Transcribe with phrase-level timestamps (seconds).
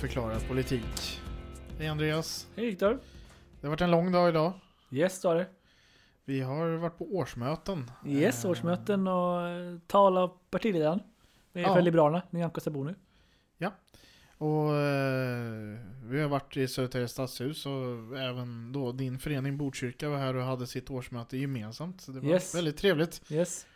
[0.00, 1.20] Förklarar politik.
[1.78, 2.46] Hej Andreas.
[2.56, 2.98] Hej Viktor.
[3.60, 4.52] Det har varit en lång dag idag.
[4.90, 5.46] Yes, det har det.
[6.24, 7.90] Vi har varit på årsmöten.
[8.06, 11.00] Yes, Eh, årsmöten och eh, tal av partiledaren.
[11.52, 11.74] Det är Ja.
[11.74, 12.94] För Liberalerna, Nyamko Sabuni.
[14.40, 20.18] Och eh, vi har varit i Södertälje stadshus och även då din förening Botkyrka var
[20.18, 22.00] här och hade sitt årsmöte gemensamt.
[22.00, 22.54] Så det var Yes.
[22.54, 23.22] väldigt trevligt.
[23.32, 23.66] Yes.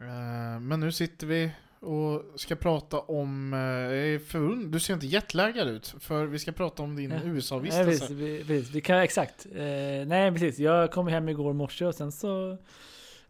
[0.00, 1.50] Eh, men nu sitter vi
[1.86, 6.82] och ska prata om, eh, förund- du ser inte jetlaggad ut, för vi ska prata
[6.82, 7.20] om din Ja.
[7.24, 8.14] USA-vistelse.
[8.14, 9.46] vi, precis, vi kan, exakt.
[9.54, 10.58] Eh, nej, precis.
[10.58, 12.58] Jag kom hem igår morse och sen så...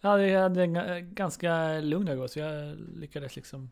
[0.01, 3.71] Hade, jag hade en ga- ganska lugn igår så jag lyckades liksom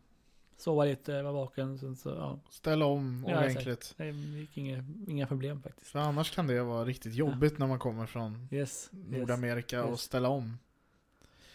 [0.57, 1.79] sova lite, vara vaken.
[1.79, 3.95] Sen så, ja, Ställa om Ja, ordentligt.
[3.97, 5.91] det gick inga, inga problem faktiskt.
[5.91, 8.89] För annars kan det vara riktigt jobbigt när man kommer från Yes.
[8.93, 10.01] Nordamerika och yes.
[10.01, 10.59] ställa om.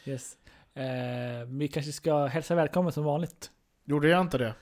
[0.05, 0.38] Yes.
[0.75, 3.52] Eh, vi kanske ska hälsa välkommen som vanligt.
[3.86, 4.53] Gjorde jag inte det?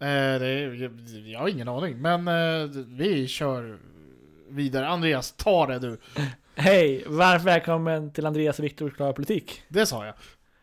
[0.00, 3.78] Eh, det är, jag har ingen aning, men eh, vi kör
[4.48, 4.88] vidare.
[4.88, 5.98] Andreas, ta det du.
[6.54, 7.04] Hej!
[7.06, 9.62] Varmt välkommen till Andreas och Viktor förklarar politik.
[9.68, 10.14] Det sa jag.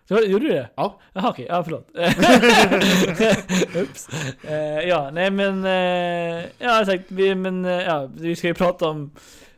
[0.09, 0.69] Så, gjorde du det?
[0.75, 0.99] Ja.
[1.13, 1.89] Jaha okej, ja förlåt.
[3.75, 4.09] Oops.
[4.43, 5.65] Eh, ja, nej men...
[5.65, 9.11] Uh, ja, sagt, vi, men, eh, ja, vi ska ju prata om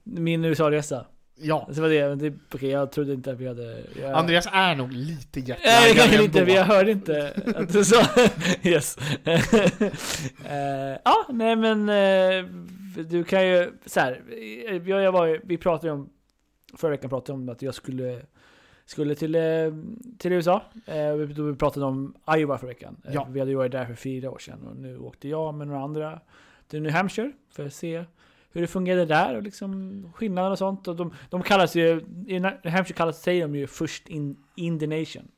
[0.03, 1.05] min USA-resa.
[1.42, 1.70] Ja.
[1.72, 3.84] Så var det, men det okej, jag trodde inte att vi hade...
[4.02, 8.02] Jag, Andreas är nog lite kanske inte, jag hörde inte att du sa...
[8.63, 8.97] yes.
[10.46, 11.90] Eh, ja, nej men...
[11.90, 12.46] eh,
[13.06, 13.72] du kan ju...
[13.85, 14.22] Så här,
[14.85, 16.09] jag, jag var, vi pratade ju om...
[16.78, 18.22] Förra veckan pratade om att jag skulle...
[18.85, 19.41] Skulle till, eh,
[20.18, 20.63] till USA.
[20.85, 22.97] Eh, då vi pratade om Iowa förra veckan.
[23.06, 23.28] Eh, Ja.
[23.30, 25.81] Vi hade ju varit där för fyra år sedan och nu åkte jag med några
[25.81, 26.19] andra
[26.68, 28.06] till New Hampshire för att se
[28.51, 30.88] hur det fungerade där och liksom skillnaden och sånt.
[30.88, 34.79] Och de, de kallas ju, i New Hampshire kallas, säger de ju först in, in
[34.79, 35.31] the nation.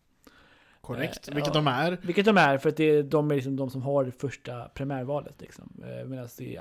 [0.81, 1.61] Korrekt, Eh, vilket ja.
[1.61, 1.97] de är.
[2.01, 4.69] Vilket de är, för att det är, de är liksom de som har det första
[4.69, 5.41] primärvalet.
[5.41, 5.83] Liksom.
[5.83, 6.59] Eh, Medan i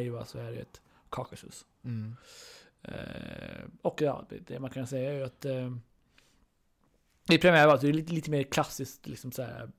[0.00, 0.80] Iowa så är det ett
[1.10, 1.66] Caucasus.
[1.84, 2.16] Mm.
[2.82, 5.72] Eh, och ja, det, det man kan säga är ju att eh,
[7.30, 9.70] i primärvalet så är det lite, lite mer klassiskt liksom så här,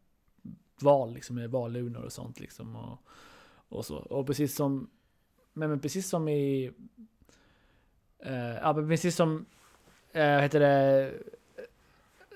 [0.82, 2.40] val, liksom med valurnor och sånt.
[2.40, 2.98] Liksom, och,
[3.78, 3.98] och så.
[3.98, 4.90] Och precis som,
[5.54, 6.72] men, men precis som i,
[8.20, 9.46] eh, ja, men precis som,
[10.14, 11.12] eh, heter det,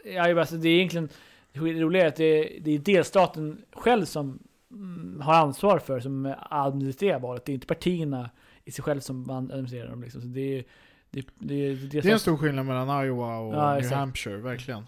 [0.03, 1.09] ja, alltså det är egentligen,
[1.51, 4.39] det roliga är att det, det är delstaten själv som
[4.71, 7.45] mm, har ansvar för, som administrerar valet.
[7.45, 8.29] Det är inte partierna
[8.65, 10.03] i sig själv som administrerar dem.
[10.03, 10.21] Liksom.
[10.21, 10.63] Så det är,
[11.09, 13.95] det, det, det, Det är en stor skillnad mellan Iowa och Ja, New exakt.
[13.95, 14.85] Hampshire, verkligen.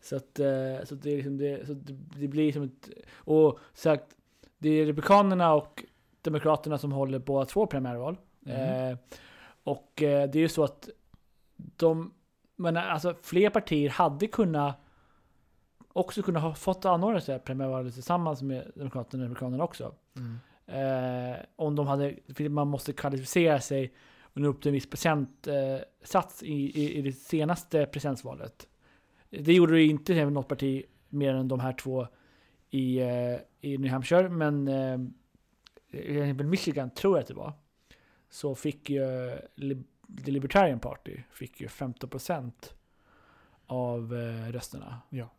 [0.00, 2.90] Så att, eh, så det, är liksom det, så det, det blir som ett...
[3.14, 4.04] Och sagt,
[4.58, 5.84] det är Republikanerna och
[6.26, 8.16] Demokraterna som håller båda två primärval.
[8.40, 8.54] Mhm.
[8.54, 8.98] Eh,
[9.64, 10.88] och eh, det är ju så att
[11.56, 12.12] de...
[12.56, 14.80] Men alltså fler partier hade kunnat
[15.96, 19.94] också kunna ha fått anordna sig primärvalet tillsammans med Demokraterna och Republikanerna också.
[20.16, 20.38] Mm.
[20.66, 22.14] Eh, om de hade,
[22.48, 27.02] man måste kvalificera sig och nå upp till en viss procentsats eh, i, i, i
[27.02, 28.66] det senaste presidentsvalet.
[29.30, 32.06] Det gjorde det inte med något parti mer än de här två
[32.70, 34.98] i, eh, i New Hampshire, men eh,
[36.44, 37.52] Michigan tror jag att det var.
[38.30, 39.02] Så fick ju
[39.56, 39.84] Lib-
[40.24, 42.52] The Libertarian Party fick ju 15%
[43.66, 45.00] av eh, rösterna.
[45.10, 45.30] Ja.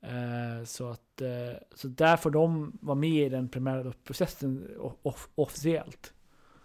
[0.00, 4.68] Eh, så att eh, så där får de vara med i den primära processen
[5.02, 6.12] off- officiellt.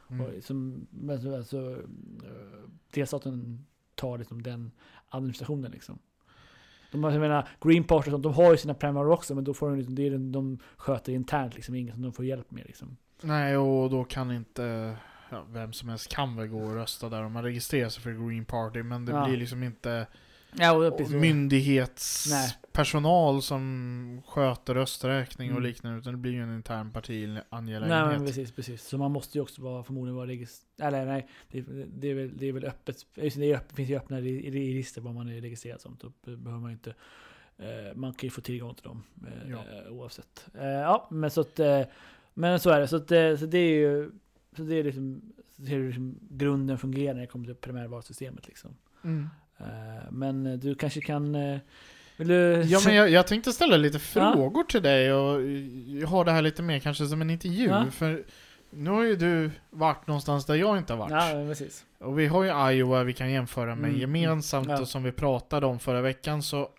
[0.09, 0.25] Mm.
[0.25, 3.65] Och som, alltså, eh, delstaten
[3.95, 4.71] tar liksom den
[5.09, 5.99] administrationen liksom.
[6.91, 9.53] De, jag menar, Green Party och sånt, de har ju sina primärer också, men då
[9.53, 12.51] får de, liksom, det är den de sköter internt, liksom, inget som de får hjälp
[12.51, 12.65] med.
[12.65, 12.97] Liksom.
[13.21, 14.95] Nej, och då kan inte
[15.29, 18.27] ja, vem som helst kan väl gå och rösta där om man registrerar sig för
[18.29, 19.27] Green Party, men det Ja.
[19.27, 20.07] blir liksom inte
[20.53, 21.01] Ja, och.
[21.11, 21.19] Nej.
[21.19, 25.69] myndighetspersonal som sköter rösträkning och Mm.
[25.69, 28.25] liknande, utan det blir ju en intern Nej, men partiangelägenhet.
[28.25, 28.83] precis, precis.
[28.83, 30.93] Så man måste ju också vara, förmodligen vara registrerad.
[30.93, 32.95] Eller nej, det, det, är väl, det är väl öppet.
[33.15, 35.97] Just det, öppet, finns ju öppna re- re- register vad man är registrerad som.
[36.01, 36.93] Då behöver man inte.
[37.57, 39.59] Eh, man kan ju få tillgång till dem eh, Ja.
[39.89, 40.45] oavsett.
[40.59, 41.59] Eh, ja, men så att.
[42.37, 42.87] Men så är det.
[42.87, 43.07] Så, att,
[43.39, 44.11] så det är ju.
[44.57, 45.21] så det är liksom,
[45.55, 48.71] det liksom grunden fungerar när det kommer till primärvalsystemet liksom.
[49.03, 49.29] Mm.
[49.57, 51.35] Eh, men du kanske kan...
[51.35, 51.57] eh,
[52.17, 52.61] Vill du...
[52.65, 54.33] Ja, men jag, jag tänkte ställa lite Ja.
[54.33, 55.31] frågor till dig och
[56.09, 57.65] har det här lite mer kanske som en intervju.
[57.67, 57.85] Ja.
[57.91, 58.23] För
[58.69, 61.11] nu har ju du varit någonstans där jag inte har varit.
[61.11, 61.85] Ja, precis.
[61.99, 64.81] Och vi har ju Iowa vi kan jämföra med Mm, gemensamt ja.
[64.81, 66.69] och som vi pratade om förra veckan så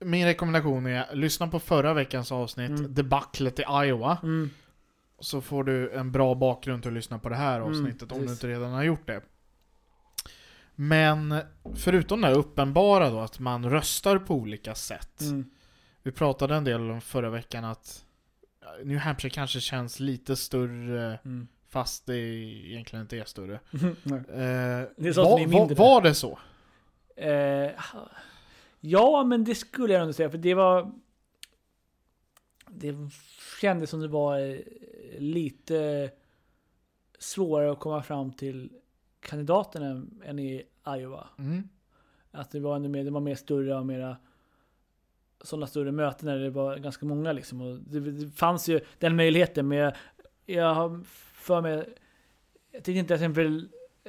[0.00, 2.94] min rekommendation är lyssna på förra veckans avsnitt, Mm.
[2.94, 4.18] debaclet i Iowa.
[4.22, 4.50] Mm.
[5.20, 8.26] Så får du en bra bakgrund till att lyssna på det här Mm, avsnittet om
[8.26, 9.22] du inte redan har gjort det.
[10.74, 11.40] Men
[11.76, 15.20] förutom det här uppenbara då att man röstar på olika sätt.
[15.20, 15.44] Mm.
[16.02, 18.04] Vi pratade en del om förra veckan att
[18.84, 21.48] New Hampshire kanske känns lite större Mm.
[21.68, 23.54] fast det egentligen inte är större.
[23.72, 25.74] Eh, Det är så var, mindre.
[25.74, 26.38] var det så?
[27.16, 27.70] Eh,
[28.80, 30.92] ja, men det skulle jag nog säga, för det var...
[32.70, 32.94] Det
[33.60, 34.58] kändes som det var eh,
[35.18, 36.10] lite
[37.18, 38.72] svårare att komma fram till
[39.20, 41.28] kandidaterna än- i Iowa.
[41.38, 41.68] Mm.
[42.30, 44.16] Att det var, ändå mer, det var mer större och mera
[45.40, 47.60] sådana större möten där det var ganska många liksom.
[47.60, 49.92] Och det, det fanns ju den möjligheten men jag,
[50.46, 51.00] jag har
[51.32, 51.94] för mig,
[52.70, 53.68] jag tycker inte till exempel,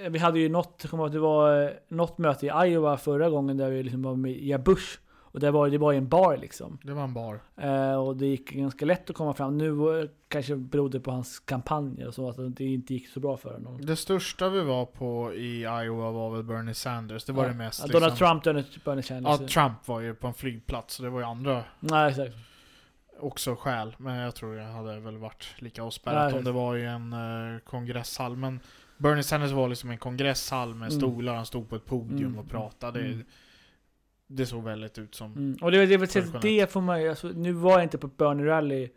[0.09, 3.83] vi hade ju något, det var eh, något möte i Iowa förra gången där vi
[3.83, 4.99] liksom var med i Bush.
[5.31, 6.77] Och det var, det var i en bar liksom.
[6.83, 7.39] Det var en bar.
[7.57, 9.57] Eh, och det gick ganska lätt att komma fram.
[9.57, 13.37] Nu eh, kanske berodde på hans kampanjer och så, att det inte gick så bra
[13.37, 13.81] för honom.
[13.81, 17.25] Det största vi var på i Iowa var väl Bernie Sanders.
[17.25, 17.49] Det var Ja.
[17.49, 17.79] det mest.
[17.79, 18.27] Ja, Donald liksom.
[18.27, 19.39] Trump, Bernie, Bernie Sanders.
[19.41, 22.35] Ja, Trump var ju på en flygplats, så det var ju andra Nej, exakt.
[23.19, 23.95] också skäl.
[23.97, 27.59] Men jag tror jag hade väl varit lika avspärrat om det var i en uh,
[27.59, 28.35] kongressall.
[28.35, 28.59] Men
[28.99, 30.99] Bernie Sanders var liksom en kongressall med Mm.
[30.99, 32.39] stolar, han stod på ett podium Mm.
[32.39, 32.99] och pratade.
[32.99, 33.25] Mm.
[34.27, 35.57] Det såg väldigt ut som...
[35.61, 38.45] Och det, det, det, det får man ju- alltså, Nu var jag inte på Bernie
[38.45, 38.89] Rally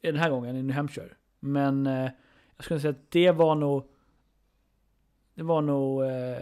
[0.00, 1.10] den här gången i New Hampshire.
[1.40, 2.10] Men eh,
[2.56, 3.88] jag skulle säga att det var nog
[5.34, 6.38] Det var nog eh,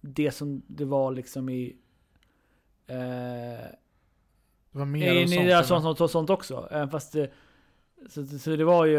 [0.00, 1.76] det som det var liksom i
[2.86, 2.96] eh,
[4.72, 5.66] Det var mer i, i, sånt.
[5.84, 6.68] sånt, sånt, sånt också.
[6.70, 7.30] Även fast det,
[8.08, 8.98] så, så det var ju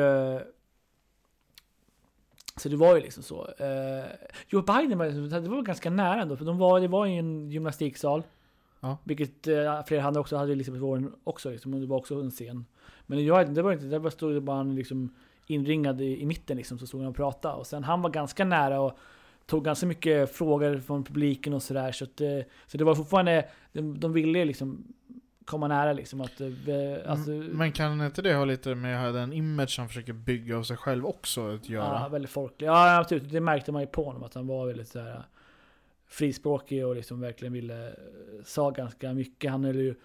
[2.59, 3.47] så det var ju liksom så.
[3.57, 4.05] Eh,
[4.47, 7.51] Joe Biden var, det var ganska nära ändå, för de var, det var i en
[7.51, 8.23] gymnastiksal.
[8.79, 8.97] Ja.
[9.03, 12.31] Vilket eh, flera hade också, hade Elisabeth Warren också liksom, och det var också en
[12.31, 12.65] scen.
[13.05, 15.15] Men jag, det var inte, det var stod det bara han liksom
[15.47, 17.55] inringad i, i mitten liksom, så stod han och pratade.
[17.55, 18.97] Och sen han var ganska nära och
[19.45, 21.91] tog ganska mycket frågor från publiken och sådär.
[21.91, 24.93] Så, att, eh, så det var fortfarande, de, de ville liksom
[25.49, 26.21] komma nära liksom.
[26.21, 26.47] Att, eh,
[27.11, 30.63] alltså, Mm, Men kan inte det ha lite med den image han försöker bygga av
[30.63, 31.99] sig själv också att göra?
[32.01, 32.67] Ja, väldigt folklig.
[32.67, 33.31] Ja, absolut.
[33.31, 35.23] Det märkte man ju på honom att han var väldigt så här
[36.07, 37.93] frispråkig och liksom verkligen ville, eh,
[38.45, 39.51] sa ganska mycket.
[39.51, 39.95] Han höll ju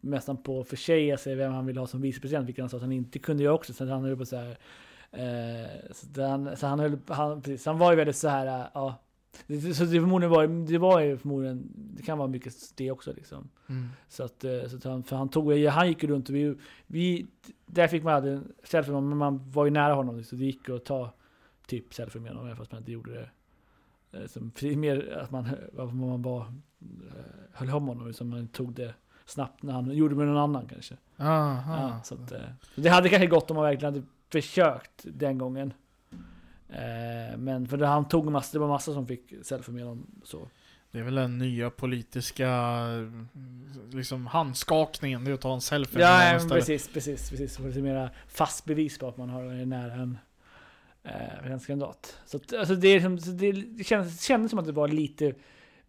[0.00, 2.82] nästan på att försäga sig vem han ville ha som vicepresident, vilket han sa att
[2.82, 3.72] han inte kunde göra också.
[3.72, 4.58] Så han höll på så här,
[5.12, 8.66] eh, så, han, så han höll, han, precis, han var ju väldigt så här, eh,
[8.74, 9.02] ja.
[9.46, 13.12] Det- Så det förmodligen var, det var ju förmodligen, det kan vara mycket det också
[13.12, 13.48] liksom.
[13.68, 13.88] Mm.
[14.08, 16.54] Så att, eh, så att han, för han tog, han gick ju runt och vi,
[16.86, 17.26] vi
[17.66, 20.68] där fick man aldrig en selfie men man var ju nära honom så det gick
[20.68, 21.12] att ta
[21.66, 23.30] typ selfie med honom även fast man inte gjorde det.
[24.18, 25.48] eh, Som, mer att man,
[25.92, 26.42] man bara
[26.80, 28.94] eh, höll om honom, som man tog det
[29.26, 30.96] snabbt när han gjorde med någon annan kanske.
[31.18, 31.76] Aha.
[31.76, 32.32] Ja, så att,
[32.74, 35.72] det hade kanske gått om man verkligen hade försökt den gången.
[36.72, 40.06] Eh, Men för det, han tog massa, det var massa som fick selfie med honom
[40.24, 40.48] så.
[40.92, 42.76] Det är väl den nya politiska
[43.92, 46.66] liksom handskakningen, det är att ta en selfie med Ja, men istället.
[46.66, 47.54] precis, precis, precis.
[47.54, 50.18] Så lite mera fast bevis på att man har är nära en
[51.02, 52.18] eh, en kandidat.
[52.26, 54.88] Så, alltså det, är liksom- så det, det kändes, det kändes som att det var
[54.88, 55.34] lite,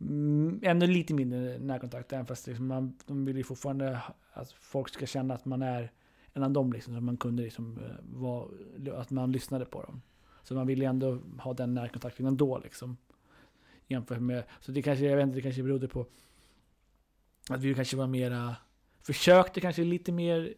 [0.01, 2.13] mm, ännu lite mindre närkontakt.
[2.13, 3.99] Även fast liksom man, de vill ju fortfarande
[4.33, 5.91] att folk ska känna att man är
[6.33, 6.73] en av dem.
[6.73, 8.47] Liksom, så man kunde liksom, eh, vara,
[9.01, 10.01] att man lyssnade på dem.
[10.43, 12.59] Så man ville ju ändå ha den närkontakten ändå.
[12.63, 12.97] Liksom,
[13.87, 16.05] jämfört med, så det kanske, jag vet inte, det kanske berodde på
[17.49, 18.55] att vi kanske var mera
[19.03, 20.53] försökte kanske lite mer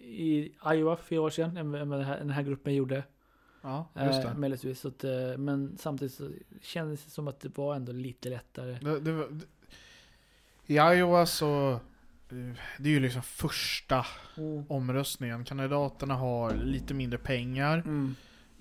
[0.00, 3.04] i Iowa för fyra år sedan än vad den här, den här gruppen gjorde.
[3.62, 4.38] Ja, just Eh, det.
[4.38, 4.80] möjligtvis.
[4.80, 8.78] Så att, eh, men samtidigt så kändes det som att det var ändå lite lättare.
[8.82, 9.44] det, det, var- det
[10.74, 11.78] I Iowa så, eh,
[12.78, 14.06] det är ju liksom första
[14.68, 15.44] omröstningen.
[15.44, 17.78] Kandidaterna har lite mindre pengar.
[17.78, 18.14] Mm.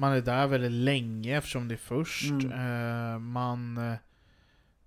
[0.04, 2.30] Man är där väldigt länge eftersom det är först.
[2.32, 2.52] Mm.
[2.52, 3.94] Eh, man, eh,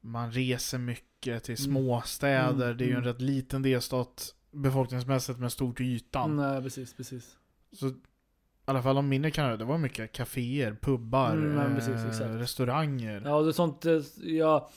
[0.01, 1.73] man reser mycket till Mm.
[1.73, 2.67] småstäder.
[2.67, 3.09] Mm, Det är ju en mm.
[3.09, 6.37] rätt liten delstat befolkningsmässigt men stor till ytan.
[6.37, 7.37] Nej, precis, precis.
[7.73, 7.95] Så i
[8.65, 12.31] alla fall de mindre kanalerna, det var mycket kaféer, pubbar, Mm, eh, precis, exakt.
[12.31, 13.23] restauranger.
[13.25, 14.71] Ja, och sånt, eh, ja,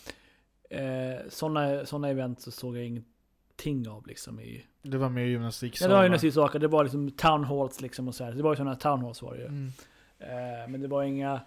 [0.69, 4.65] eh, såna, såna event så såg jag ingenting av liksom i...
[4.81, 5.89] Det var mer Ja, gymnastiksalar.
[5.89, 8.31] det var ju några saker, det var liksom town halls liksom och så här.
[8.31, 9.47] Det var ju sådana town halls var det ju.
[9.47, 9.71] Mm.
[10.19, 11.41] Eh, men det var inga...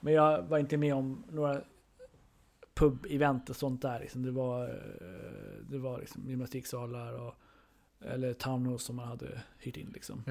[0.00, 1.60] Men jag var inte med om några
[2.74, 4.00] pub-event och sånt där.
[4.00, 4.22] Liksom.
[4.22, 7.34] Det var, eh, det var liksom gymnastiksalar och
[8.00, 10.22] eller townhalls som man hade hyrt in liksom.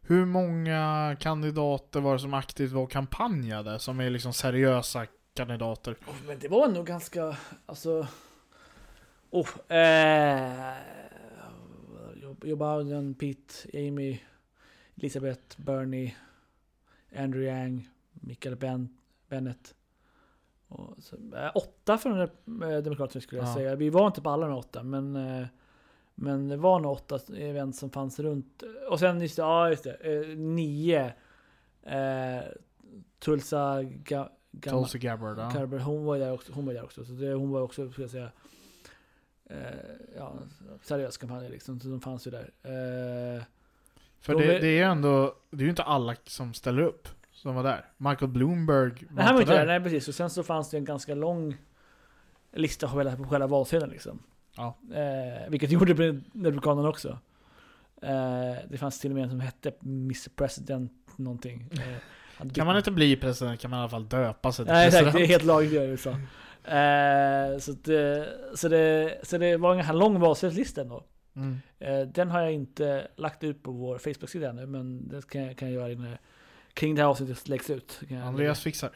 [0.00, 3.78] Hur många kandidater var det som aktivt var och kampanjade?
[3.78, 5.96] Som är liksom seriösa kandidater?
[6.26, 8.06] Men det var nog ganska, alltså...
[9.30, 10.74] Oh, eh,
[12.42, 14.18] Joe Biden, Pete, Amy,
[14.96, 16.14] Elisabeth, Bernie,
[17.16, 18.88] Andrew Yang, Michael ben,
[19.28, 19.74] Bennett.
[20.68, 22.28] Och så, eh, åtta från eh,
[22.82, 23.54] Demokraterna skulle jag Ja.
[23.54, 23.74] säga.
[23.76, 25.46] Vi var inte på alla de åtta, men, eh,
[26.14, 28.62] men det var nog åtta event som fanns runt.
[28.90, 31.12] Och sen just det, ja just det, nio.
[33.18, 35.78] Tulsa Ga, Gamma- Tulsi Gabbard, ja.
[35.78, 36.52] Hon var där också.
[36.52, 37.04] Hon var där också.
[37.04, 38.30] Så det, hon var också, skulle jag säga,
[40.16, 40.32] ja,
[40.82, 41.80] seriös kampanj liksom.
[41.80, 42.50] Så de fanns ju där.
[44.32, 46.54] Eh, För De det, är- det är ju ändå, det är ju inte alla som
[46.54, 47.84] ställer upp som var där.
[47.96, 49.66] Michael Bloomberg var nej, han var inte där.
[49.66, 50.08] Nej, precis.
[50.08, 51.56] Och sen så fanns det en ganska lång
[52.52, 54.22] lista på själva, på själva valsedeln liksom.
[54.56, 54.76] Ja.
[54.94, 55.92] Eh, vilket gjorde
[56.34, 57.18] Republikanerna också.
[58.02, 61.68] Eh, det fanns till och med en som hette Mr President någonting.
[61.72, 64.86] Eh, Kan man inte bli president kan man i alla fall döpa sig till Nej
[64.86, 65.16] exakt, president.
[65.28, 66.10] det är helt lagligt i USA.
[66.10, 71.04] Eh, så, att, det, så, det, så det var en ganska lång valsedelslista ändå.
[71.36, 71.56] Mm.
[71.78, 75.56] Eh, den har jag inte lagt ut på vår Facebook-sida ännu, men det kan jag,
[75.56, 76.16] kan jag göra innan
[76.74, 78.00] kring det här avsnittet läggs ut.
[78.24, 78.90] Andreas fixar.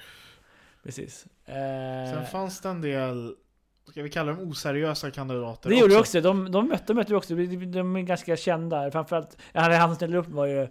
[0.82, 1.26] Precis.
[1.46, 3.34] Sen Eh, fanns det en del,
[3.90, 6.20] ska vi kalla dem oseriösa kandidater det gjorde jag också.
[6.20, 7.34] De, de mötte, mötte vi också.
[7.34, 8.90] De, de är ganska kända.
[8.90, 10.68] Framförallt, han som ställde upp var ju eh,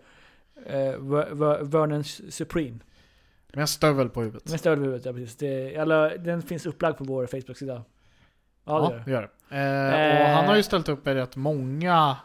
[0.97, 2.79] Ver- Ver- Vernon Supreme.
[3.53, 4.49] Med en stövel på huvudet.
[4.49, 5.35] Med stöd över huvudet, ja precis.
[5.37, 7.83] Det, eller, den finns upplagd på vår Facebook-sida.
[8.65, 9.55] Ja, det gör det.
[9.57, 9.99] Eh, och
[10.29, 10.35] Eh.
[10.35, 12.17] han har ju ställt upp i rätt många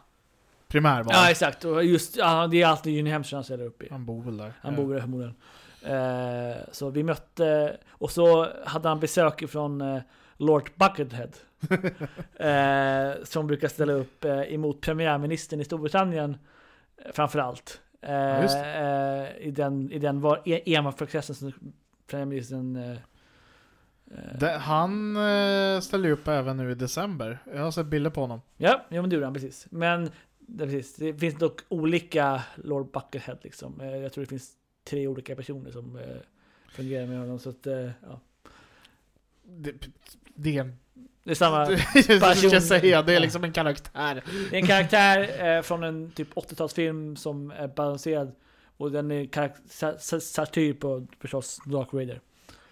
[0.68, 1.12] primärval.
[1.16, 3.88] Ja exakt, och just, ja, det är alltid Hampshire han ställer upp i.
[3.90, 4.52] Han bor väl där.
[4.62, 5.34] Han Eh, bor där förmodligen.
[5.86, 10.02] Eh, så vi mötte, och så hade han besök från eh,
[10.36, 11.30] Lord Buckethead.
[12.36, 16.38] eh, som brukar ställa upp emot premiärministern i Storbritannien.
[17.12, 17.80] Framförallt.
[18.02, 21.52] Eh, eh, I den, i den var e- enmansprocessen som
[22.10, 22.96] premiärministern
[24.40, 27.38] Det, han eh, ställde ju upp även nu i december.
[27.54, 28.40] Jag har sett bilder på honom.
[28.56, 29.66] Ja, ja men det gjorde han precis.
[29.70, 33.80] Men det, precis, det finns dock olika Lord Buckethead liksom.
[33.80, 34.52] Eh, Jag tror det finns
[34.84, 36.02] tre olika personer som eh,
[36.68, 37.38] fungerar med honom.
[37.38, 37.66] Så att,
[38.02, 38.20] ja.
[39.42, 39.72] Det,
[40.34, 40.78] det är en...
[41.24, 41.70] Det är samma.
[41.94, 42.60] jag person.
[42.60, 44.22] säga, det är liksom en karaktär.
[44.50, 48.32] Det är en karaktär från en typ 80-talsfilm som är balanserad.
[48.76, 52.20] Och den är satir på förstås Dark Raider.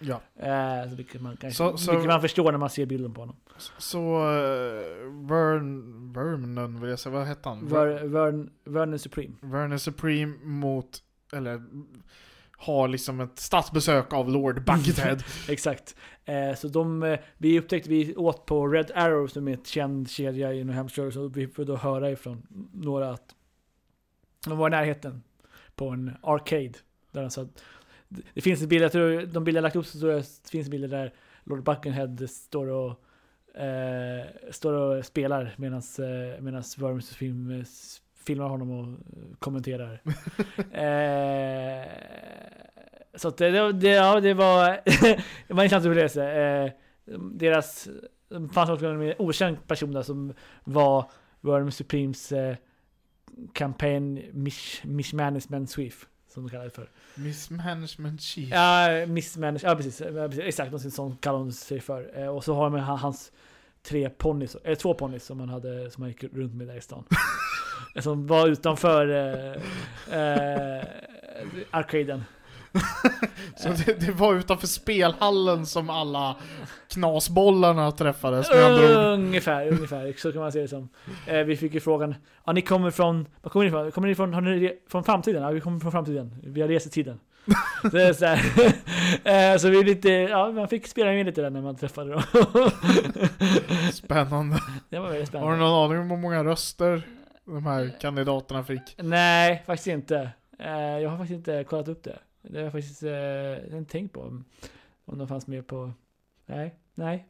[0.03, 0.21] Ja.
[0.35, 3.21] Eh, så vilket, man, kanske, Så- så- vilket man förstår när man ser bilden på
[3.21, 3.35] honom.
[3.77, 3.99] Så...
[3.99, 6.13] Uh, Vern...
[6.13, 7.67] Vernon vill jag säga, vad hette han?
[7.67, 9.35] Ver, Vern, Vernon Supreme.
[9.41, 11.03] Vernon Supreme mot...
[11.33, 11.63] Eller...
[12.57, 15.23] Har liksom ett statsbesök av Lord Buckethead.
[15.49, 15.95] Exakt.
[16.25, 20.09] Eh, så de, eh, vi upptäckte, vi åt på Red Arrow som är ett känd
[20.09, 21.11] kedja i New Hampshire.
[21.11, 23.35] Så vi får då höra ifrån några att
[24.45, 25.23] de var i närheten
[25.75, 26.73] på en arcade.
[27.11, 27.63] Där de sa att,
[28.33, 30.49] det finns en bild, jag tror de bilder jag lagt upp så tror jag det
[30.49, 32.99] finns bilder där Lord Buckenhead står och
[33.61, 37.65] eh, står och spelar medan eh, medans Worms film, eh,
[38.23, 38.99] filmar honom och
[39.39, 39.91] kommenterar.
[40.71, 41.87] eh,
[43.15, 44.69] så att det, det, ja, det var
[45.47, 46.31] det var intressant upplevelse.
[46.31, 46.71] Eh,
[47.31, 47.89] deras,
[48.29, 52.55] det fanns också en okänd person där som var Worm Supremes eh,
[53.53, 55.93] campaign mish, mishmanagement sweep.
[56.33, 56.89] Som de kallar det för.
[57.15, 58.49] Mismanagement chief.
[58.51, 60.01] Ja, missmanage, ja precis.
[60.39, 62.19] Exakt, något sånt kallar de sig för.
[62.21, 63.31] Eh, och så har man han- hans
[63.83, 66.81] tre ponnys, eller två ponnys som han hade, som han gick runt med där i
[66.81, 67.03] stan.
[68.01, 70.83] som var utanför eh, eh,
[71.71, 72.23] arcaden.
[73.55, 76.35] Så det, det var utanför spelhallen som alla
[76.89, 79.13] knasbollarna träffades när han drog.
[79.13, 80.13] Ungefär, ungefär.
[80.17, 80.89] Så kan man se det som.
[81.27, 82.15] Eh, vi fick ju frågan,
[82.45, 83.91] ja ni kommer från, var kommer ni ifrån?
[83.91, 85.43] Kommer ni ifrån, har ni från framtiden?
[85.43, 86.35] Ja vi kommer från framtiden.
[86.43, 87.19] Vi har rest i tiden.
[87.81, 88.25] så det är så
[89.29, 92.11] eh, så vi är lite, ja man fick spela med lite där när man träffade
[92.11, 92.21] dem.
[93.93, 94.57] Spännande.
[94.89, 95.55] det var väldigt Har spännande.
[95.55, 97.01] du någon aning om hur många röster
[97.45, 98.95] de här kandidaterna fick?
[98.97, 100.29] Nej, faktiskt inte.
[100.59, 102.17] Eh, jag har faktiskt inte kollat upp det.
[102.43, 104.21] Det har jag faktiskt eh, inte tänkt på.
[104.21, 104.45] Om,
[105.05, 105.91] om de fanns med på...
[106.45, 107.27] Nej, nej.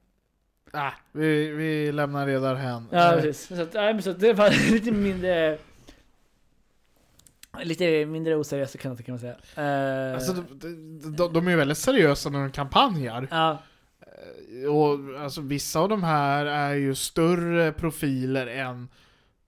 [0.72, 2.88] Ah, vi, vi lämnar det därhän.
[2.92, 3.48] Ja, precis.
[3.58, 5.58] Så, att, nej, men så att det var lite mindre...
[7.64, 9.36] Lite mindre oseriösa kan kan man säga.
[9.56, 13.28] Eh, Alltså, de, de, de är ju väldigt seriösa när de kampanjar.
[13.32, 13.58] ja,
[14.02, 18.88] Eh, Och alltså, vissa av de här är ju större profiler än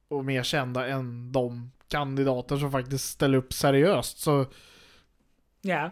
[0.07, 4.17] och mer kända än de kandidater som faktiskt ställer upp seriöst.
[4.17, 4.45] Så
[5.67, 5.91] Ja.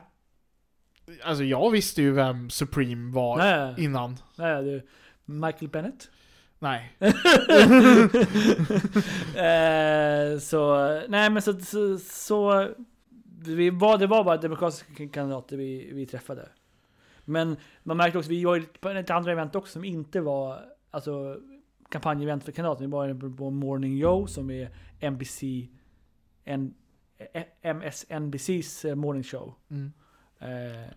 [1.24, 4.18] Alltså jag visste ju vem Supreme var Nej, innan.
[4.38, 4.88] nej, du.
[5.26, 6.10] Michael Bennett.
[6.60, 6.96] Nej.
[9.36, 10.76] eh, så,
[11.08, 12.70] nej men så, så, så
[13.46, 16.50] vi var, det var bara demokratiska kandidater vi, vi träffade.
[17.26, 21.40] Men man märkte också, vi var på ett andra event också som inte var alltså,
[21.90, 22.86] kampanjevent för kandidater.
[22.86, 24.70] Vi var på Morning Joe som är
[25.12, 25.44] NBC,
[26.46, 26.83] N, eh,
[27.62, 29.54] MSNBCs eh, morning show.
[29.70, 29.92] Mm.
[30.40, 30.90] Eh,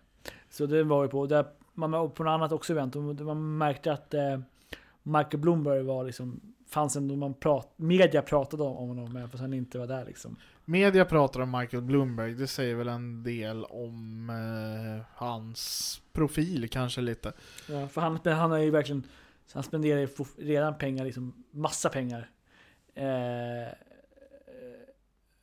[0.49, 1.25] så det var vi på.
[1.25, 4.39] Där, man var på något annat också event och man märkte att eh,
[5.03, 9.41] Michael Bloomberg var liksom, fanns ändå man prat, media pratade om om honom även fast
[9.41, 10.35] han inte var där liksom.
[10.65, 17.01] Media pratar om Michael Bloomberg, det säger väl en del om eh, hans profil kanske
[17.01, 17.33] lite.
[17.69, 19.03] Ja, för han, han har ju verkligen,
[19.53, 20.07] han spenderar ju
[20.37, 22.29] redan pengar, liksom massa pengar.
[22.95, 23.73] Eh,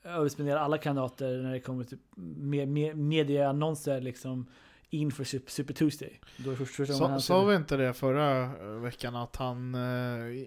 [0.04, 4.46] överspenderar alla kandidater när det kommer till med, med, medieannonser liksom
[4.90, 6.20] inför Super, Super Tuesday.
[6.36, 6.56] Då
[6.86, 10.46] Sa, han sa vi inte det förra eh, veckan att han eh,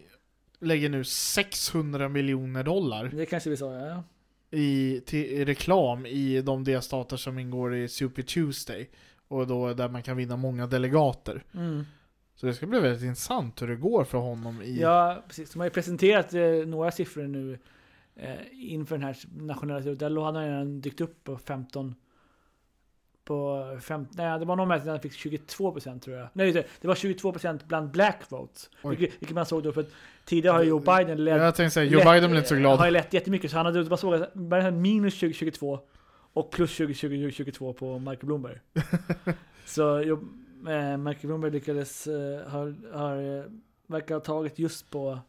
[0.59, 4.03] lägger nu 600 miljoner dollar Det kanske vi sa, ja.
[4.57, 8.89] i, till, i reklam i de delstater som ingår i Super Tuesday.
[9.27, 11.43] Och då där man kan vinna många delegater.
[11.53, 11.85] Mm.
[12.35, 14.81] Så det ska bli väldigt intressant hur det går för honom i...
[14.81, 15.51] Ja, precis.
[15.51, 17.59] De har ju presenterat eh, några siffror nu
[18.19, 18.35] eh,
[18.73, 19.97] inför den här nationella turen.
[19.97, 21.95] Där hade han redan dykt upp på 15
[23.23, 26.27] på 15, nej det var någon mätning där han fick 22% tror jag.
[26.33, 28.69] Nej det det var 22% bland black votes.
[28.83, 29.89] Vilket, vilket man såg då för att
[30.25, 32.59] tidigare har Joe Biden lett, Jag tänkte säga, Joe lett- Biden blev inte så Har
[32.61, 32.85] glad.
[32.85, 35.79] ju lett jättemycket så han hade bara såg att Biden hade minus 2022
[36.33, 38.59] och plus 2022 på Michael Bloomberg.
[39.65, 40.13] så jo,
[40.69, 43.43] eh, Michael Bloomberg lyckades, eh, har, har, eh,
[43.87, 45.19] verkar ha tagit just på,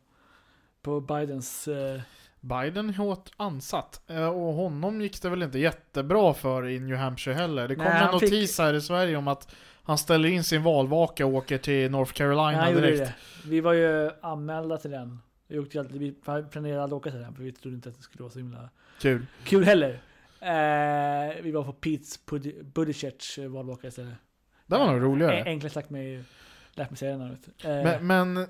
[0.82, 2.00] på Bidens eh,
[2.40, 4.10] Biden är hårt ansatt.
[4.10, 7.68] Eh, Och honom gick det väl inte jättebra för i New Hampshire heller.
[7.68, 10.44] Det kom Nej, en han fick- notis här i Sverige om att han ställer in
[10.44, 12.98] sin valvaka och åker till North Carolina Nej, direkt.
[12.98, 13.14] det.
[13.48, 15.18] Vi var ju anmälda till den.
[15.48, 16.14] Vi, åkte alltid, vi
[16.50, 18.68] planerade att åka till den för vi trodde inte att det skulle vara så himla
[19.00, 19.26] Kul.
[19.44, 20.00] kul heller.
[20.40, 24.14] Eh, vi var på Pete's Budi- Buttigieg valvaka istället.
[24.66, 25.38] Det var nog roligare.
[25.40, 26.24] En- Enkelt sagt mig,
[26.72, 27.48] lärt mig namnet.
[27.64, 28.44] Eh, Men, men eh,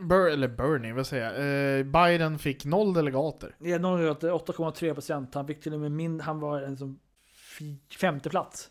[0.00, 1.78] Bur, eller Bernie, vad säger jag?
[1.78, 3.54] Eh, Biden fick noll delegater.
[3.64, 5.34] Är någon gått 8,3 procent.
[5.34, 6.98] Han fick till och med min, han var en som
[8.00, 8.70] femte plats.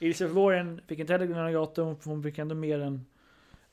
[0.00, 3.06] Elizabeth Warren fick inte heller delegater, hon- fick ändå mer än,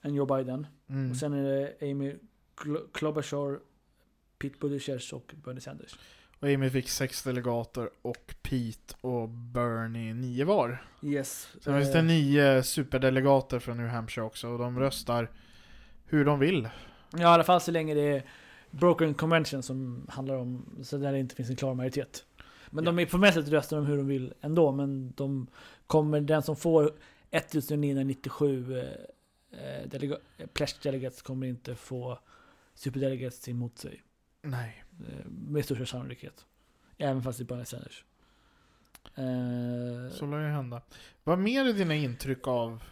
[0.02, 0.68] än Joe Biden.
[0.90, 1.12] Mm.
[1.12, 2.16] Och sen är det Amy
[2.58, 3.60] Kl- Klobuchar,
[4.40, 5.96] Pete Buttigieg och Bernie Sanders.
[6.40, 10.84] Och Amy fick sex delegater och Pete och Bernie nio var.
[11.02, 11.48] Yes.
[11.62, 15.30] Sen finns det nio superdelegater från New Hampshire också och de röstar
[16.06, 16.70] hur de vill.
[17.12, 18.24] Ja, i alla fall så länge det är
[18.72, 22.26] Broken Convention som handlar om, så där det inte finns en klar majoritet.
[22.70, 22.92] Men Ja.
[22.92, 25.48] de är formellt röstar de hur de vill ändå, men de
[25.88, 26.94] kommer, den som får
[27.32, 28.84] 1997 eh,
[29.60, 32.20] eh, delega, eh, pledge delegates kommer inte få
[32.74, 34.04] superdelegates emot sig.
[34.42, 34.84] Nej.
[35.08, 36.46] Eh, med största sannolikhet.
[36.98, 38.04] Även fast det är Bernie Sanders.
[39.16, 40.82] Eh, Så lär det hända.
[41.24, 42.84] Vad mer är dina intryck av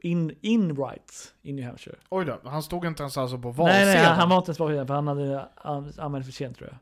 [0.01, 1.95] in, in rights i New Hampshire.
[2.09, 3.87] Oj då, han stod inte ens alltså på Nej, valsedeln.
[3.93, 6.77] nej, han var inte ens bakgrund för han hade an- anmält för sent tror jag.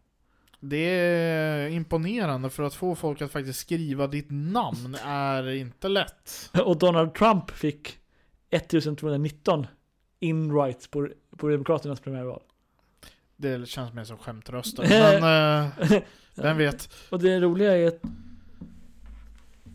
[0.60, 6.50] Det är imponerande för att få folk att faktiskt skriva ditt namn är inte lätt.
[6.66, 7.98] Och Donald Trump fick
[8.50, 9.68] 1219
[10.26, 12.42] in rights på, på Demokraternas primärval.
[13.36, 14.84] Det känns mer som skämtröster.
[15.22, 16.02] Men eh,
[16.36, 16.90] vem vet?
[17.10, 18.00] Och det roliga är att...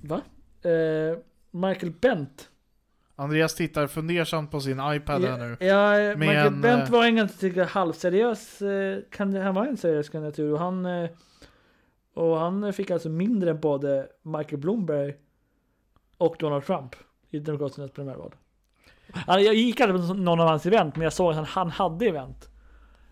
[0.03, 0.21] Va?
[0.63, 1.19] Eh,
[1.51, 2.51] Michael Bent
[3.21, 5.67] Andreas tittar fundersamt på sin iPad här nu.
[5.67, 10.09] Ja, Michael Men, Bent eh, var en ganska halvseriös, eh, kan, han var en seriös
[10.09, 11.11] kandidatur och han, eh,
[12.15, 15.15] och han fick alltså mindre än både Michael Bloomberg
[16.17, 16.97] och Donald Trump
[17.31, 18.35] i Demokraternas primärval.
[19.13, 22.07] Han, jag gick aldrig på någon av hans event, men jag såg att han, hade
[22.07, 22.49] event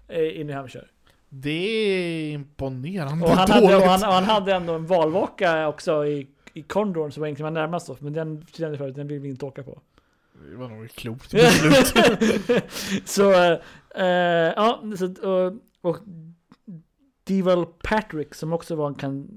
[0.09, 0.87] eh, i New Hampshire.
[1.29, 3.65] Det är imponerande Och han, dåligt.
[3.65, 7.27] hade, och, han, och han hade ändå en valvaka också i, i Condorn som var
[7.27, 9.81] egentligen var närmast oss, men den kände jag förut, den vill vi inte åka på.
[10.51, 11.95] Det var nog ett klokt beslut.
[13.05, 13.33] så,
[13.95, 15.99] eh, ja, så, och, och
[17.25, 19.29] Deval Patrick som också var en kan,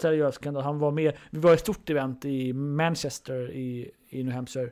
[0.00, 4.22] seriös kandidat, han var med, vi var i ett stort event i Manchester i, i
[4.24, 4.70] New Hampshire.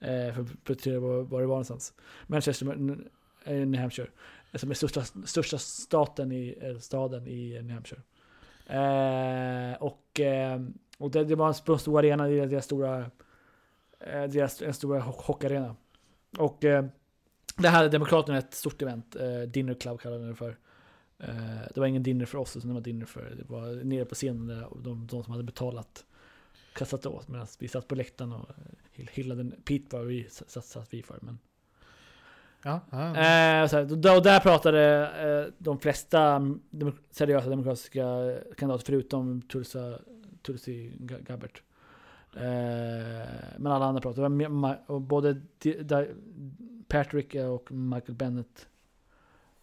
[0.00, 1.94] Eh, för att se var, var det var någonstans.
[2.26, 2.66] Manchester,
[3.44, 4.08] eh, New Hampshire.
[4.52, 8.02] Eh, som är största, största staten i, staden i eh, New Hampshire.
[8.66, 10.60] Eh, och eh,
[10.98, 13.10] och det, det var en stor, arena, det deras stora
[14.28, 15.76] deras en stor hockeyarena.
[16.38, 16.84] Och eh,
[17.56, 20.58] det här hade Demokraterna ett stort event, eh, Dinner Club kallade de det för.
[21.18, 24.04] Eh, det var ingen dinner för oss, utan det var dinner för, det var nere
[24.04, 26.04] på scenen där de, de som hade betalat
[26.76, 28.48] kastat åt medan vi satt på läktaren och
[28.92, 31.18] hyllade Pete var vi satt, satt vi för.
[31.22, 31.38] Men
[32.62, 33.06] Ja, ja.
[33.08, 35.10] Eh, så här, och där pratade
[35.46, 36.38] eh, de flesta
[36.70, 38.04] dem- seriösa demokratiska
[38.56, 39.98] kandidater förutom Tulsa,
[40.42, 41.60] Tulsi Ga- Gabbard.
[42.36, 44.28] Eh, men alla andra pratade.
[44.48, 45.40] Det och både
[46.88, 48.68] Patrick och Michael Bennett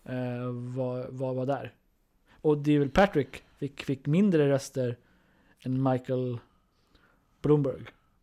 [0.03, 0.45] eh,
[0.75, 1.73] var, var, var där.
[2.41, 4.97] Och David Patrick fick, fick mindre röster
[5.59, 6.37] än Michael
[7.43, 7.81] Bloomberg.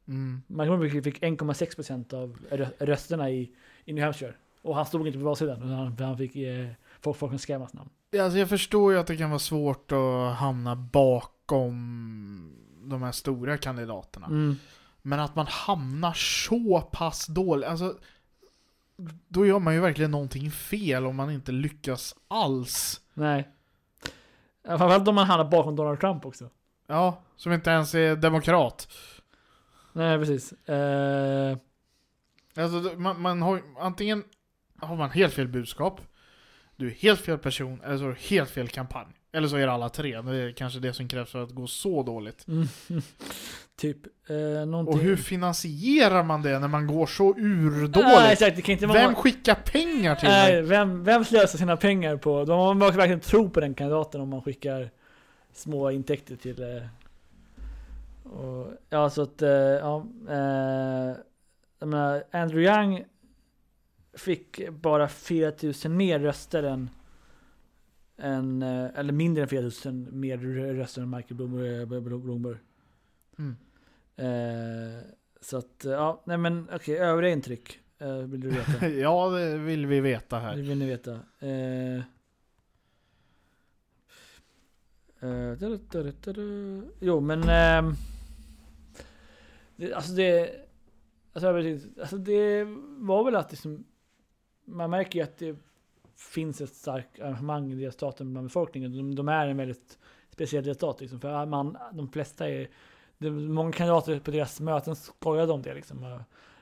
[0.09, 0.43] Mm.
[0.47, 3.53] Michael Bloomberg fick 1,6% av rö- rösterna i,
[3.85, 4.35] i New Hampshire.
[4.63, 6.69] Och han stod inte på valsidan, utan han, han fick eh,
[7.01, 7.91] folk, folk skrev hans namn.
[8.11, 11.77] Ja, Alltså jag förstår ju att det kan vara svårt att hamna bakom
[12.85, 14.27] de här stora kandidaterna.
[14.27, 14.57] Mm.
[15.03, 17.97] Men att man hamnar så pass dåligt, alltså
[19.29, 23.01] då gör man ju verkligen någonting fel om man inte lyckas alls.
[23.15, 23.49] Nej.
[24.65, 26.51] Framförallt om man hamnar bakom Donald Trump också.
[26.91, 28.89] Ja, som inte ens är demokrat.
[29.93, 30.53] Nej, precis.
[30.69, 31.57] Eh,
[32.57, 34.25] Alltså man, man har antingen
[34.81, 36.01] har man helt fel budskap,
[36.77, 39.07] du är helt fel person, eller så har du helt fel kampanj.
[39.33, 40.21] Eller så är det alla tre.
[40.21, 42.49] Det är kanske det som krävs för att gå så dåligt.
[42.49, 42.67] mm,
[43.81, 43.97] typ.
[44.31, 44.95] Eh, någonting.
[44.95, 48.31] Och hur finansierar man det när man går så urdåligt?
[48.43, 48.69] Exakt.
[48.69, 48.99] Inte vara...
[48.99, 50.63] Vem skickar pengar till Nej, dig?
[50.63, 52.45] vem, vem slösar sina pengar på?
[52.45, 54.91] De man måste verkligen tro på den kandidaten om man skickar
[55.53, 56.63] små intäkter till...
[56.63, 56.83] Eh,
[58.33, 59.43] och, ja, så att...
[59.43, 61.17] Eh, ja, eh,
[61.79, 63.05] jag menar, Andrew Young
[64.15, 66.91] fick bara 4000 mer röster än...
[68.19, 70.39] än eller mindre än 4000 mer
[70.75, 72.21] röster än Michael Bloomberg.
[72.21, 72.57] Bloomberg.
[73.39, 73.57] Mm.
[74.17, 75.03] Eh,
[75.41, 77.81] så att, ja, nej men okej, övriga intryck.
[77.99, 78.89] Eh, vill du veta?
[79.01, 80.57] Ja, det vill vi veta Det här.
[80.57, 81.13] vill ni veta.
[81.39, 82.03] Eh,
[87.01, 87.43] Jo, men...
[87.49, 87.95] ehm,
[89.77, 90.51] det, alltså det...
[91.33, 91.49] Alltså,
[92.01, 92.65] alltså det
[92.99, 93.85] var väl att liksom,
[94.65, 95.57] man märker ju att det
[96.17, 98.93] finns ett starkt engagemang i delstaten bland befolkningen.
[98.93, 99.99] De, de är en väldigt
[100.31, 101.01] speciell delstat.
[101.01, 102.69] Liksom, för man, de flesta är...
[103.19, 105.75] Det, många kandidater på deras möten skojade om det.
[105.75, 106.21] Liksom, eh,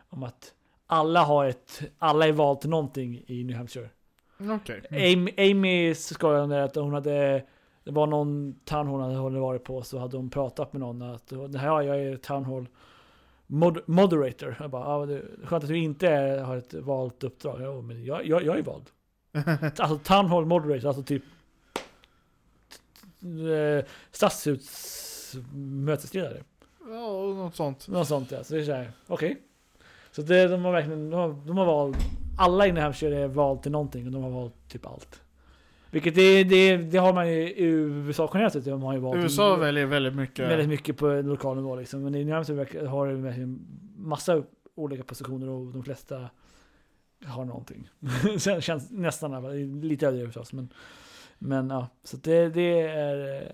[0.09, 0.55] om att
[0.87, 1.83] alla har ett...
[1.99, 3.91] Alla är vald till någonting i New Hampshire.
[4.41, 4.83] Okej.
[4.91, 7.45] Amy, Amy skojade om det att hon hade
[7.89, 11.03] Det var någon town hall hade hon varit på så hade hon pratat med någon
[11.03, 12.69] att det här jag är town hall
[13.47, 14.57] mod, moderator.
[14.61, 17.61] Jag bara, ah, det, skönt att du inte är, har ett valt uppdrag.
[17.63, 18.85] Jo, men jag, jag, jag är vald.
[19.79, 21.23] Alltså town hall moderator, alltså typ
[23.23, 26.43] eh, stadshusmötesledare.
[26.81, 27.89] Ja, något sånt.
[27.89, 28.45] Något sånt ja.
[28.45, 29.43] Så det är såhär, okej.
[30.11, 31.97] Så det, de har verkligen, de har, de har valt,
[32.39, 35.21] alla i New Hampshire är valt till någonting och de har valt typ allt.
[35.91, 39.17] Vilket det, det, det har man ju i USA generellt sett, de har ju valt
[39.17, 40.51] USA väljer väldigt mycket.
[40.51, 42.03] väldigt mycket på lokal nivå liksom.
[42.03, 44.43] Men i New Hampshire har det verkligen massa
[44.75, 46.31] olika positioner och de flesta
[47.25, 47.89] har någonting.
[48.39, 49.31] Sen känns nästan
[49.81, 50.73] lite överdrivet förstås men
[51.39, 53.49] Men ja, så det, det är eh,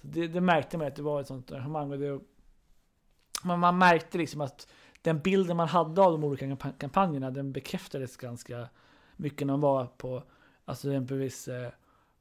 [0.00, 2.20] det, det märkte man att det var ett sånt arrangemang och det,
[3.44, 4.68] man, man märkte liksom att
[5.02, 8.68] den bilden man hade av de olika kampa- kampanjerna den bekräftades ganska
[9.16, 10.22] mycket när man var på
[10.68, 11.70] Alltså exempelvis eh,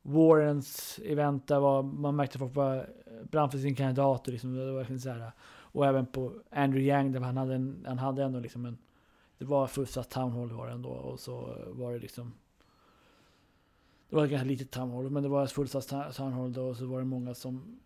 [0.02, 4.34] Warrens event där var, man märkte att folk var eh, brann för sin kandidat och
[4.34, 5.20] liksom, det var liksom så här.
[5.20, 8.78] Eh, och även på Andrew Yang där han hade, en, han hade ändå liksom en
[9.38, 12.34] Det var fullsatt town hall var det ändå och så var det liksom
[14.10, 16.68] Det var ett ganska litet town hall men det var ett fullsatt town hall då
[16.68, 17.80] och så var det många som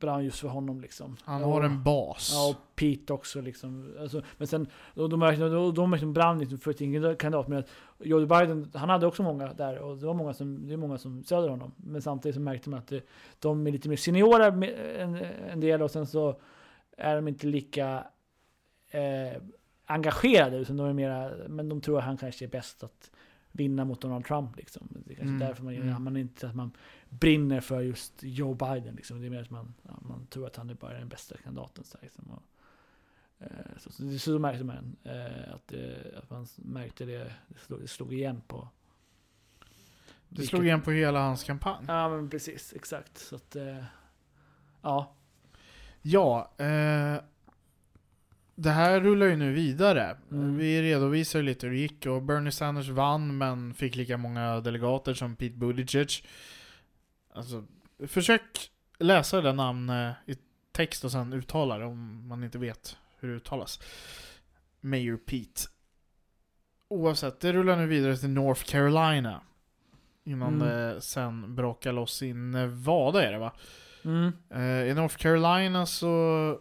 [0.00, 1.16] brann just för honom liksom.
[1.24, 2.30] Han Och- har en bas.
[2.34, 3.94] Ja, och Pete också liksom.
[4.00, 7.48] Alltså, men sen, då, de, verkligen- då, de verkligen brann liksom för sin kandidat.
[7.48, 7.64] Men
[7.98, 10.98] Joe Biden, han hade också många där och det var många som, det är många
[10.98, 11.72] som stöder honom.
[11.76, 13.06] Men samtidigt så märkte man att det,
[13.38, 15.14] de är lite mer seniora en,
[15.50, 16.40] en del och sen så
[16.96, 18.04] är de inte lika
[18.90, 19.42] eh,
[19.86, 23.10] engagerade utan de är mera, men de tror att han kanske är bäst att
[23.52, 24.88] vinna mot Donald Trump liksom.
[24.90, 26.04] Det är kanske Mm, därför man, mm.
[26.04, 26.72] man inte att man
[27.08, 29.20] brinner för just Joe Biden liksom.
[29.20, 31.84] Det är mer att man, ja, man tror att han är bara den bästa kandidaten
[31.84, 32.30] så, liksom.
[32.30, 32.42] och,
[33.38, 37.80] eh, så, så, så, märkte man eh, att, det, att man märkte det, det slog,
[37.80, 38.68] det slog igen på
[40.32, 41.84] det slog igen på hela hans kampanj.
[41.88, 43.18] Ja men precis, exakt.
[43.18, 43.84] Så att, eh,
[44.82, 45.14] ja.
[46.02, 47.20] Ja, eh,
[48.62, 50.16] det här rullar ju nu vidare.
[50.30, 50.56] Mm.
[50.56, 54.60] Vi redovisar ju lite hur det gick och Bernie Sanders vann men fick lika många
[54.60, 56.08] delegater som Pete Buttigieg.
[57.34, 57.64] Alltså,
[58.06, 60.36] försök läsa det namnet i
[60.72, 63.80] text och sen uttala det om man inte vet hur det uttalas.
[64.80, 65.60] Mayor Pete.
[66.88, 69.40] Oavsett, det rullar nu vidare till North Carolina.
[70.24, 70.68] Innan Mm.
[70.68, 73.52] det sen brakar loss i Nevada är det va?
[74.04, 74.32] Mm.
[74.50, 76.58] Eh, I North Carolina så...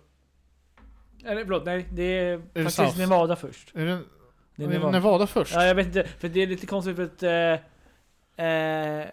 [1.26, 1.88] Eller förlåt, nej.
[1.92, 2.98] Det är det faktiskt South?
[2.98, 3.72] Nevada först.
[3.76, 4.00] Är det,
[4.56, 4.92] Det är är Nevada.
[4.92, 5.54] Nevada, först?
[5.54, 6.04] Ja, jag vet inte.
[6.04, 7.24] För det är lite konstigt för att...
[7.24, 9.08] Eh, eh,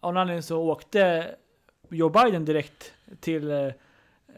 [0.00, 1.34] av någon anledning så åkte
[1.88, 3.58] Joe Biden direkt till eh,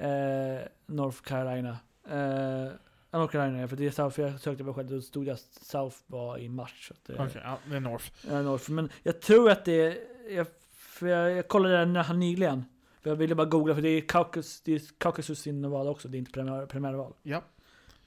[0.08, 1.76] eh, North Carolina.
[2.10, 2.72] Eh,
[3.10, 5.40] North Carolina, för det är South, för jag sökte mig själv, då stod det att
[5.62, 6.92] South var i mars.
[7.08, 8.04] Okej, ja, det är North.
[8.30, 8.70] Ja, North.
[8.70, 9.96] Men jag tror att det är...
[10.30, 12.64] Jag, för jag, jag kollade den här nyligen.
[13.02, 16.16] Jag ville bara googla, för det är Caucasus, det är Caucasus i Nevada också, det
[16.16, 17.12] är inte primär, primärval.
[17.22, 17.42] Ja.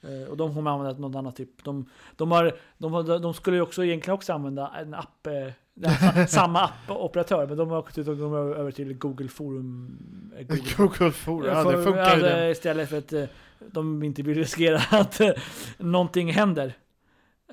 [0.01, 1.63] Eh, och de kommer använda något annat typ.
[1.63, 6.25] De, de, har, de, har, de skulle ju också egentligen också använda en app, eh,
[6.27, 9.97] samma appoperatör, men de har också de går över till Google Forum.
[10.37, 12.51] eh, Google, Google Forum, ja det funkar ju det.
[12.51, 13.25] Istället för att eh,
[13.59, 15.31] de inte vill riskera att eh,
[15.77, 16.77] någonting händer.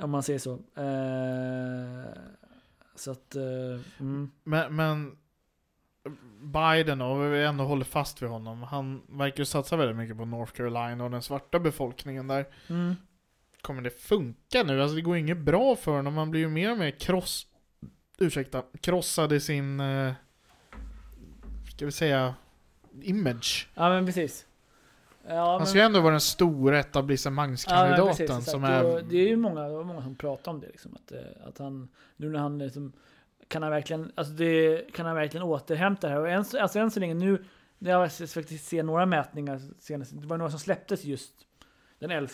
[0.01, 0.53] Om man säger så.
[0.53, 2.15] Eh,
[2.95, 3.35] så att...
[4.01, 4.31] mm.
[4.45, 5.17] Men, men
[6.43, 8.63] Biden och vi ändå håller fast vid honom.
[8.63, 12.47] Han verkar ju satsa väldigt mycket på North Carolina och den svarta befolkningen där.
[12.69, 12.97] Mm.
[13.61, 14.83] Kommer det funka nu?
[14.83, 16.17] Alltså det går inget bra för honom.
[16.17, 17.47] Han blir ju mer och mer kross...
[18.19, 18.63] Ursäkta.
[18.81, 19.81] Krossad i sin...
[19.81, 20.13] Eh,
[21.77, 22.35] ska vi säga...
[23.03, 23.69] Image.
[23.75, 24.47] Ja men precis.
[25.29, 28.51] Ja, Han ska ju ändå vara den stora ja, etablissemangskandidaten precis, exakt.
[28.51, 29.03] som är...
[29.03, 30.95] Det är ju många, det var många som pratar om det liksom.
[30.95, 32.93] Att, eh, att han, nu när han liksom,
[33.53, 36.21] kan han verkligen, alltså det, kan han verkligen återhämta det här?
[36.21, 37.45] Och än, så- alltså än så länge nu,
[37.79, 41.33] det har jag faktiskt se några mätningar senast, det var några som släpptes just
[41.99, 42.29] den 11.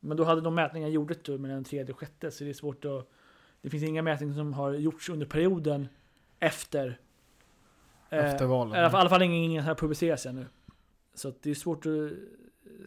[0.00, 2.54] Men då hade de mätningar gjordes då med den tredje och sjätte, så det är
[2.54, 3.08] svårt att,
[3.62, 5.88] det finns inga mätningar som har gjorts under perioden
[6.38, 6.98] efter.
[8.10, 8.46] eh, Efter
[8.80, 10.46] alla fall, i alla fall ingen, har publicerats ännu.
[11.14, 12.12] Så det är svårt att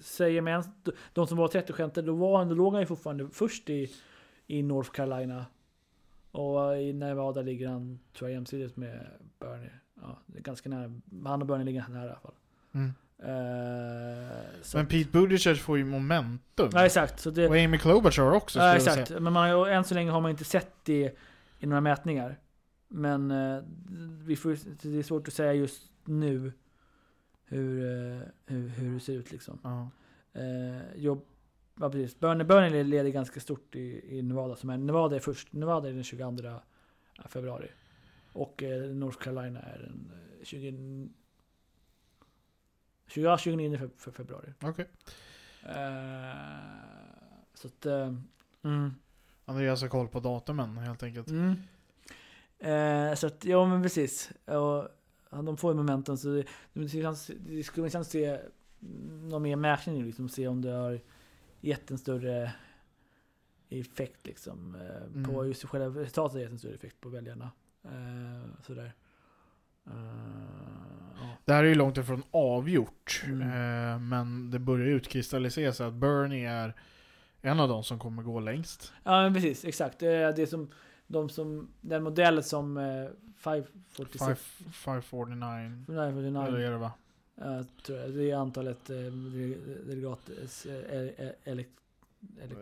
[0.03, 0.41] säga.
[0.41, 0.63] Men
[1.13, 3.91] de som var 30 skämtar, då, var, då låg han ju fortfarande först i,
[4.47, 5.45] i North Carolina.
[6.31, 9.07] Och i Nevada ligger han, tror jag, jämsides med
[9.39, 9.71] Bernie.
[10.01, 11.01] Ja, det är ganska nära.
[11.25, 12.33] Han och Bernie ligger nära i alla fall.
[12.71, 12.91] Mm.
[14.61, 16.69] Så Men Pete Buttigieg får ju momentum.
[16.73, 17.19] Ja, exakt.
[17.19, 19.09] Så det, Och Amy Klobuchar också Ja, exakt.
[19.09, 21.17] Men man, har än så länge har man inte sett det
[21.59, 22.39] i några mätningar.
[22.87, 23.63] Men eh,
[24.25, 26.51] vi får, det är svårt att säga just nu
[27.45, 29.89] hur, eh, hur, hur det ser ut liksom.
[30.33, 31.25] Eh, jobb,
[31.81, 32.19] ja, precis.
[32.19, 34.55] Bernie, Bernie leder ganska stort i, i Nevada.
[34.55, 35.53] Som är, Nevada är först.
[35.53, 36.59] Nevada är den 22
[37.25, 37.67] februari.
[38.33, 41.09] Och eh, North Carolina är den eh, 20,
[43.07, 44.53] 20, ja, 29 fe- fe- februari.
[44.61, 44.85] Okej.
[45.63, 46.35] Eh,
[47.53, 47.85] så att...
[47.85, 48.13] Eh,
[48.63, 48.93] mm.
[49.45, 51.29] Andreas har koll på datumen helt enkelt.
[51.29, 51.55] Mm.
[52.59, 54.31] Eh, så att, ja men precis.
[54.45, 54.87] Och,
[55.29, 58.39] de får ju momentum så det, det, skulle kännas se
[59.23, 61.01] någon mer mätning liksom, se om det har
[61.61, 62.51] gett en större
[63.69, 64.75] effekt liksom.
[64.75, 64.81] Eh,
[65.15, 65.23] Mm.
[65.23, 67.51] På just själva resultatet har gett en större effekt på väljarna.
[67.83, 68.93] Eh, sådär.
[69.87, 69.93] Eh,
[71.21, 71.29] ja.
[71.45, 73.21] Det här är ju långt ifrån avgjort.
[73.25, 73.41] Mm.
[73.41, 76.75] Eh, men det börjar utkristallisera sig att Bernie är
[77.41, 78.93] en av de som kommer gå längst.
[79.03, 79.99] ja men precis, exakt.
[79.99, 80.69] Det som,
[81.07, 85.85] de som, den modell som eh, 546 Five- 549.
[85.89, 86.91] Eller 549 är det va?
[87.85, 88.09] Tror jag.
[88.13, 88.87] Det är antalet
[89.87, 90.29] delegat...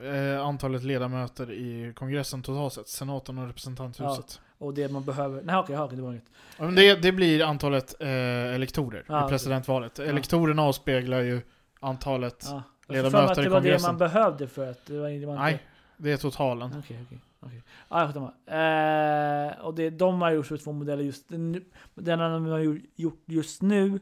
[0.04, 2.88] Eh, antalet ledamöter i kongressen totalt sett.
[2.88, 4.42] Senaten och representanthuset.
[4.58, 5.42] och det man behöver...
[5.42, 6.32] Nej okej, okej, det var inget.
[6.58, 6.66] Ja.
[6.66, 10.00] Det, det blir antalet elektorer Ja, i presidentvalet.
[10.00, 11.42] Elektorerna avspeglar ju
[11.80, 12.46] antalet.
[12.50, 12.64] Ja.
[12.88, 13.88] Ledamöter i det var det kongressen.
[13.88, 15.44] man behövde för att det var, det var inte...
[15.44, 15.64] Nej,
[15.98, 16.76] det är totalen.
[16.80, 17.20] Okej, okej.
[17.40, 17.64] okej.
[17.90, 18.34] Ja, skitsamma.
[18.46, 21.66] Eh, och det, de har gjort två modeller just nu.
[21.96, 24.00] Den de har gjort just nu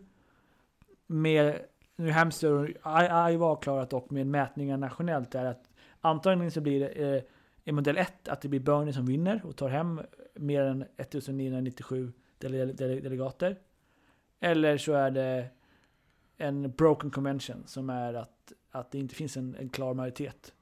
[1.08, 1.60] med
[1.96, 2.70] New Hampshire och
[3.32, 5.70] Iowa har klarat och med mätningar nationellt är att
[6.02, 7.24] antagligen så blir det eh,
[7.64, 10.02] i modell 1 att det blir Bernie som vinner och tar hem
[10.36, 13.60] mer än 1997 dele, dele, delegater.
[14.40, 15.50] Eller så är det
[16.38, 20.54] en broken convention som är att, att det inte finns en, en klar majoritet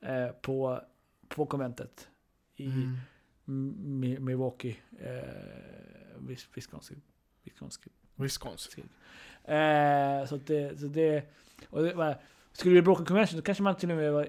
[0.00, 0.80] eh, på,
[1.28, 2.08] på konventet
[2.56, 2.72] i
[3.46, 4.24] Mm.
[4.24, 7.02] Milwaukee, eh, Wisconsin.
[7.42, 7.92] Wisconsin.
[8.16, 8.88] Wisconsin.
[9.44, 11.22] Eh, så det, så det,
[11.70, 12.16] och det var,
[12.52, 14.28] skulle det bli broken convention då kanske man till och med var,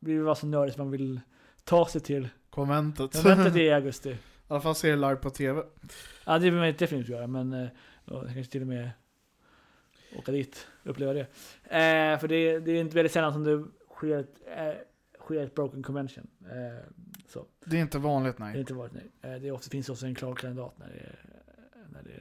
[0.00, 1.20] blir vara så nördig att man vill
[1.64, 3.12] ta sig till Konventet.
[3.22, 4.10] konventet i augusti.
[4.10, 4.16] I
[4.48, 5.62] alla fall se det live på TV.
[6.26, 7.68] Ja, det vill man definitivt göra, men eh,
[8.04, 8.90] ja, kanske till och med
[10.18, 11.20] åka dit och uppleva det.
[11.64, 14.74] Eh, för det, det är inte väldigt sällan som det sker ett, eh,
[15.20, 16.26] sker ett broken convention.
[16.42, 16.84] Eh,
[17.28, 17.44] så.
[17.64, 18.60] Det är inte vanligt Det har nej.
[18.60, 19.10] inte varit nej.
[19.34, 21.16] Eh, Det är ofta, finns också en klar kandidat när det,
[21.92, 22.20] när det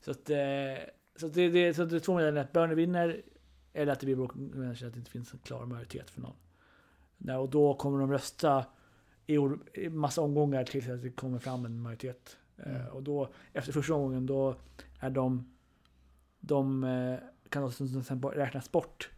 [0.00, 0.84] så att, eh,
[1.16, 2.40] så det, det, så det är två modeller.
[2.40, 3.22] Att Bernie vinner
[3.72, 6.36] Eller att det blir bråk människor, att det inte finns en klar majoritet för någon.
[7.18, 8.66] Nej, och då kommer de rösta
[9.26, 9.38] i
[9.74, 12.36] i massa omgångar tills att det kommer fram en majoritet.
[12.56, 12.76] Mm.
[12.76, 14.56] Eh, och då, efter första omgången, då
[15.00, 15.54] är de,
[16.40, 19.10] de eh, kan också sen räknas bort.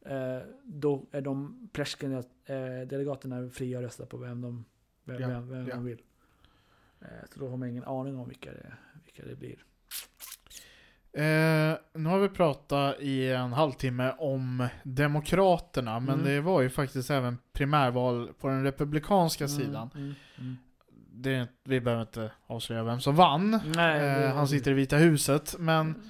[0.00, 2.22] Eh, då är de prästken, eh,
[2.86, 4.64] delegaterna fria att rösta på vem de,
[5.04, 5.74] vem, Ja, vem, vem ja.
[5.74, 6.02] de vill.
[7.00, 8.72] Eh, så då har man ingen aning om vilka det,
[9.04, 9.64] vilka det blir.
[11.16, 16.26] Eh, nu har vi pratat i en halvtimme om Demokraterna, men Mm.
[16.26, 19.90] det var ju faktiskt även primärval på den republikanska sidan.
[19.94, 20.56] Mm, mm.
[21.12, 23.60] Det vi behöver inte avslöja vem som vann.
[23.76, 26.02] Nej, Eh, han sitter i Vita huset, men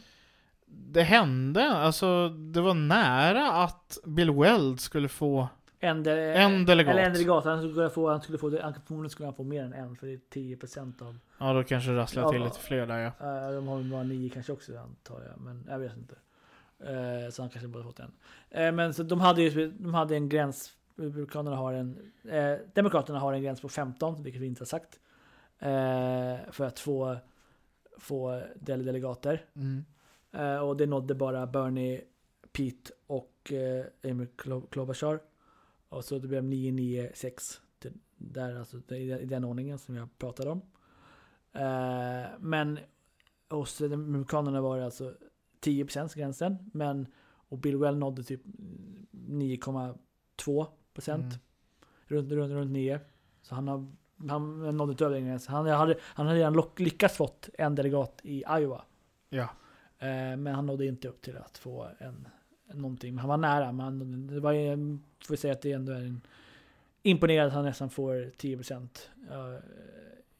[0.66, 5.48] det hände, alltså det var nära att Bill Weld skulle få
[5.86, 6.92] En, de, En delegat.
[6.92, 7.44] Eller en delegat.
[7.44, 10.06] Han skulle få, han skulle få, han, förmodligen skulle han få mer än en, för
[10.06, 10.20] det är
[10.56, 11.18] 10% av...
[11.38, 12.44] Ja då kanske det rasslar till Ja.
[12.44, 13.50] lite fler där ja.
[13.52, 16.14] de har väl bara nio kanske också antar jag, men jag vet inte.
[16.78, 18.12] Eh, så han kanske bara fått en.
[18.50, 23.18] Eh, men så de hade ju de hade en gräns, Republikanerna har en, eh, Demokraterna
[23.18, 25.00] har en gräns på 15, vilket vi inte har sagt.
[26.50, 27.16] För att få,
[27.98, 29.44] få del delegater.
[29.56, 29.84] Mm.
[30.62, 32.00] Och det nådde bara Bernie,
[32.52, 33.52] Pete och
[34.04, 35.20] Amy Klo- Klobuchar.
[35.88, 37.60] Och så det blev 9-9-6.
[37.78, 40.62] till- Där, alltså, i den- ordningen som jag pratade om.
[41.52, 42.78] Eh, men
[43.50, 45.14] hos Republikanerna var det alltså
[45.60, 46.70] 10% gränsen.
[46.74, 47.06] Men,
[47.48, 48.40] och Bill Well nådde typ
[49.10, 51.24] 9,2 procent.
[51.24, 51.36] Mm.
[52.06, 53.00] Runt, runt, runt 9.
[53.42, 53.86] Så han, har,
[54.28, 55.54] han nådde inte över den gränsen.
[55.54, 58.84] Han hade, han hade redan lyckats fått en delegat i Iowa.
[59.28, 59.48] Ja.
[59.98, 62.28] Eh, men han nådde inte upp till att få en
[62.76, 63.18] någonting.
[63.18, 63.72] Han var nära.
[63.72, 64.76] Men det var ju,
[65.26, 66.20] får vi säga att det ändå är en
[67.02, 69.10] imponerande att han nästan får 10 procent.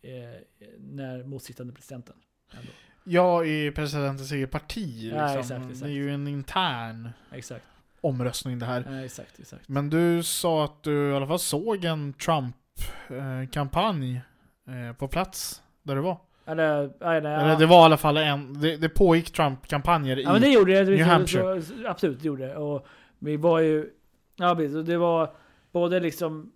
[0.02, 0.40] Eh,
[0.78, 2.14] när motsittande presidenten.
[2.52, 2.68] Ändå.
[3.04, 5.02] Ja, i presidentens eget parti.
[5.02, 5.18] Liksom.
[5.18, 5.80] Ja, exakt, exakt.
[5.80, 7.64] Det är ju en intern Exakt.
[8.00, 8.84] omröstning det här.
[8.90, 9.68] Ja, exakt, exakt.
[9.68, 14.20] Men du sa att du i alla fall såg en Trump-kampanj
[14.66, 16.18] eh, på plats där du var.
[16.46, 20.42] Eller, eller, Eller det var i alla fall en, det, det pågick Trump-kampanjer Ja men
[20.42, 20.46] i...
[20.46, 20.90] det gjorde det.
[20.90, 21.62] New Så- Hampshire.
[21.62, 22.56] Så, absolut, det gjorde det.
[22.56, 22.86] Och
[23.18, 23.90] vi var ju...
[24.36, 25.30] Ja precis, det var
[25.72, 26.52] både liksom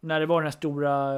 [0.00, 1.14] när det var den här stora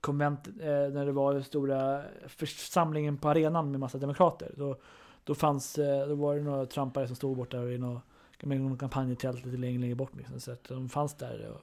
[0.00, 4.52] konvent, eh, när det var den stora församlingen på arenan med massa demokrater.
[4.56, 4.76] Då,
[5.24, 8.02] då fanns, eh, då var det några Trumpare som stod borta i något,
[8.42, 10.40] med någon kampanjtält lite längre, längre bort liksom.
[10.40, 11.60] Så att de fanns där och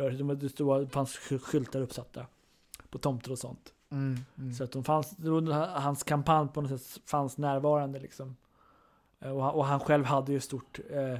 [0.00, 0.66] rörde sig.
[0.80, 2.26] Det fanns sk- skyltar uppsatta
[2.90, 3.72] på tomter och sånt.
[3.90, 4.52] Mm, mm.
[4.52, 5.16] Så att de fanns,
[5.74, 8.36] hans kampanj på något sätt fanns närvarande liksom.
[9.20, 11.12] Eh, Och han, och han själv hade ju stort, eh,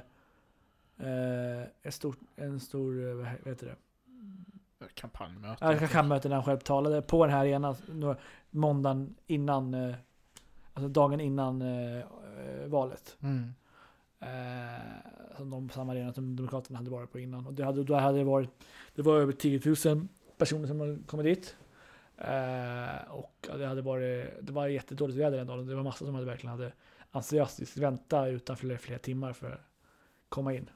[1.08, 3.76] eh, ett stort, en stor, eh, vad he- vad heter det?
[4.94, 5.64] Kampanjmöte.
[5.64, 8.16] Ja, kampanjmöte när han själv talade på den här arenan några,
[8.50, 9.94] måndagen innan, eh,
[10.74, 11.62] alltså dagen innan
[12.66, 13.16] valet.
[13.20, 13.54] Mm.
[14.20, 17.46] Eh, som de, samma arena som Demokraterna hade varit på innan.
[17.46, 18.50] Och det hade, då hade det varit,
[18.94, 19.60] det var över 10
[19.94, 21.56] 000 personer som hade kommit dit.
[22.18, 25.66] Eh, och det hade varit, det var jättedåligt väder den dagen.
[25.66, 26.72] Det var massa som hade verkligen hade
[27.10, 29.60] entusiastiskt väntat utanför flera, flera timmar för att
[30.28, 30.70] komma in.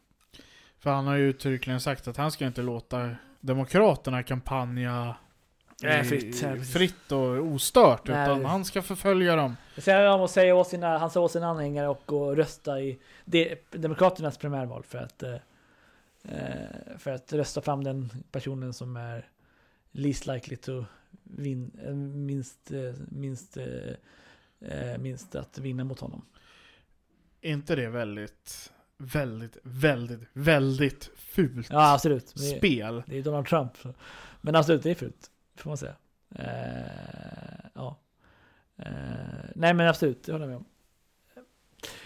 [0.78, 5.14] För han har ju uttryckligen sagt att han ska inte låta Demokraterna kampanja
[5.82, 8.08] Nej, fritt, fritt och ostört.
[8.08, 9.56] Nej, utan han ska förfölja dem.
[9.76, 12.98] Sen han måste säga åt sina, han sa åt sina anhängare och gå rösta i
[13.24, 15.34] de, Demokraternas primärval för att, eh,
[16.24, 19.28] eh, för att rösta fram den personen som är
[19.92, 20.84] least likely to
[21.22, 26.24] win, eh, minst, eh, minst, eh, minst att vinna mot honom.
[27.40, 32.34] Är inte det väldigt, väldigt, väldigt, väldigt fult Ja, absolut.
[32.36, 33.02] Det är, spel?
[33.06, 33.72] det är Donald Trump.
[34.40, 35.30] Men absolut, det är fult.
[35.56, 35.94] Får man säga.
[36.34, 37.98] Eh, ja.
[38.76, 38.92] Eh,
[39.54, 40.64] nej men absolut, det håller jag med om.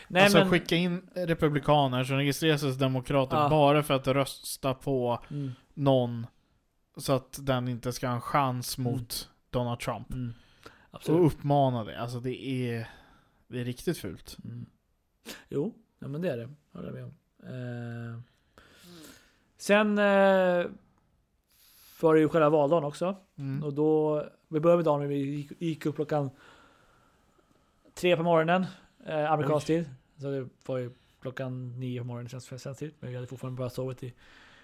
[0.08, 3.48] Nej, alltså men, skicka in republikaner som registrerar sig som demokrater Ja.
[3.48, 6.26] bara för att rösta på mm, någon
[6.96, 10.12] så att den inte ska ha en chans mot Donald Trump.
[10.12, 10.34] mm,
[11.12, 12.00] Och uppmana det.
[12.00, 12.88] Alltså det är,
[13.48, 14.36] det är riktigt fult.
[14.44, 14.66] Mm.
[15.48, 16.48] Jo, ja, men det är det.
[16.72, 17.14] Håller jag med om.
[17.42, 18.20] Eh,
[19.56, 20.66] sen eh,
[22.00, 23.16] var det ju själva valdagen också.
[23.36, 23.62] Mm.
[23.62, 26.30] Och då, vi började med dagen när vi gick, gick upp klockan
[27.94, 28.66] tre på morgonen,
[29.06, 29.90] eh, amerikansk tid.
[30.16, 30.90] Så det var ju
[31.20, 32.94] klockan nio på morgonen svensk tid.
[33.00, 34.14] Men vi hade fortfarande bara sovit i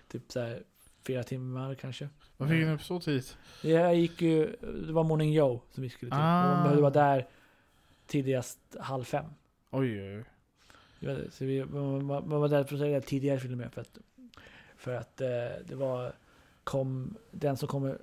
[0.08, 0.62] typ så här
[1.06, 2.08] fyra timmar kanske.
[2.36, 3.36] Varför gick ni upp så tidigt?
[3.62, 6.20] Jag gick ju, det var morning Joe som vi skulle till.
[6.20, 6.42] Ah.
[6.42, 7.28] Och man behövde vara där
[8.06, 9.24] tidigast halv fem.
[9.70, 10.24] Oj, oj, oj.
[10.98, 13.98] Jag Så vi, man, man man var där för tidigare till och med för att,
[14.76, 15.28] för att eh,
[15.66, 16.12] det var
[16.64, 17.98] kom, den som kommer,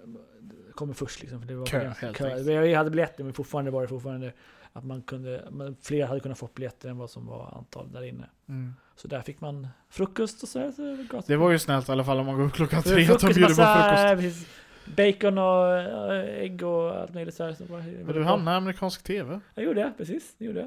[0.72, 1.40] kommer först liksom.
[1.40, 2.08] För det var Kö, helt kö.
[2.08, 2.48] enkelt.
[2.48, 4.34] Vi hade biljetter men fortfarande var det fortfarande
[4.74, 8.04] att man kunde, man, fler hade kunnat få biljetter än vad som var antal där
[8.04, 8.30] inne.
[8.48, 8.74] Mm.
[8.98, 10.72] Så där fick man frukost och sådär.
[10.72, 11.48] Så det, var.
[11.48, 13.54] Det ju snällt i alla fall om man går klockan tre och de bjuder på
[13.54, 14.22] frukost.
[14.22, 14.48] precis,
[14.96, 17.54] Bacon och äh, ägg och allt möjligt sådär.
[17.54, 19.40] Så Men du hamnade i amerikansk tv.
[19.56, 20.36] Jag gjorde det, precis.
[20.38, 20.60] Det gjorde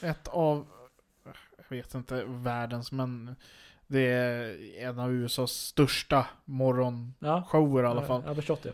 [0.00, 0.10] jag.
[0.10, 0.66] Ett av,
[1.56, 3.36] jag vet inte världens, men
[3.86, 7.88] det är en av USAs största morgonshower Ja.
[7.88, 8.20] i alla fall.
[8.22, 8.72] Jag har förstått det.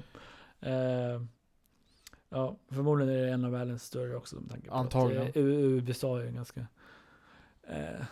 [0.61, 1.23] Eh,
[2.29, 4.37] ja, förmodligen är det en av världens större också.
[4.37, 5.29] Med tanke på Antagligen.
[5.29, 6.67] Att, eh, USA är en ganska
[7.69, 8.05] eh,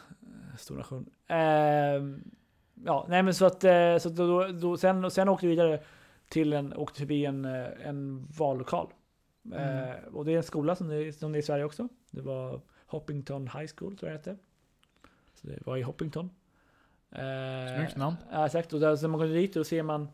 [0.59, 1.11] stor nation.
[1.26, 1.36] Eh,
[2.84, 5.80] ja, nej men så att, eh, så att då, då, sen, sen åkte vi vidare
[6.28, 8.86] till en, åkte förbi en, eh, en vallokal.
[9.44, 9.88] Mm.
[9.88, 11.88] Eh, och det är en skola som det, som det är i Sverige också.
[12.11, 14.36] Det var Hoppington High School tror jag det hette.
[15.34, 16.30] Så det var i Hoppington.
[17.11, 18.16] Eh, Snyggt namn.
[18.32, 18.72] Ja, exakt.
[18.72, 20.09] Och där, så när man går dit och ser man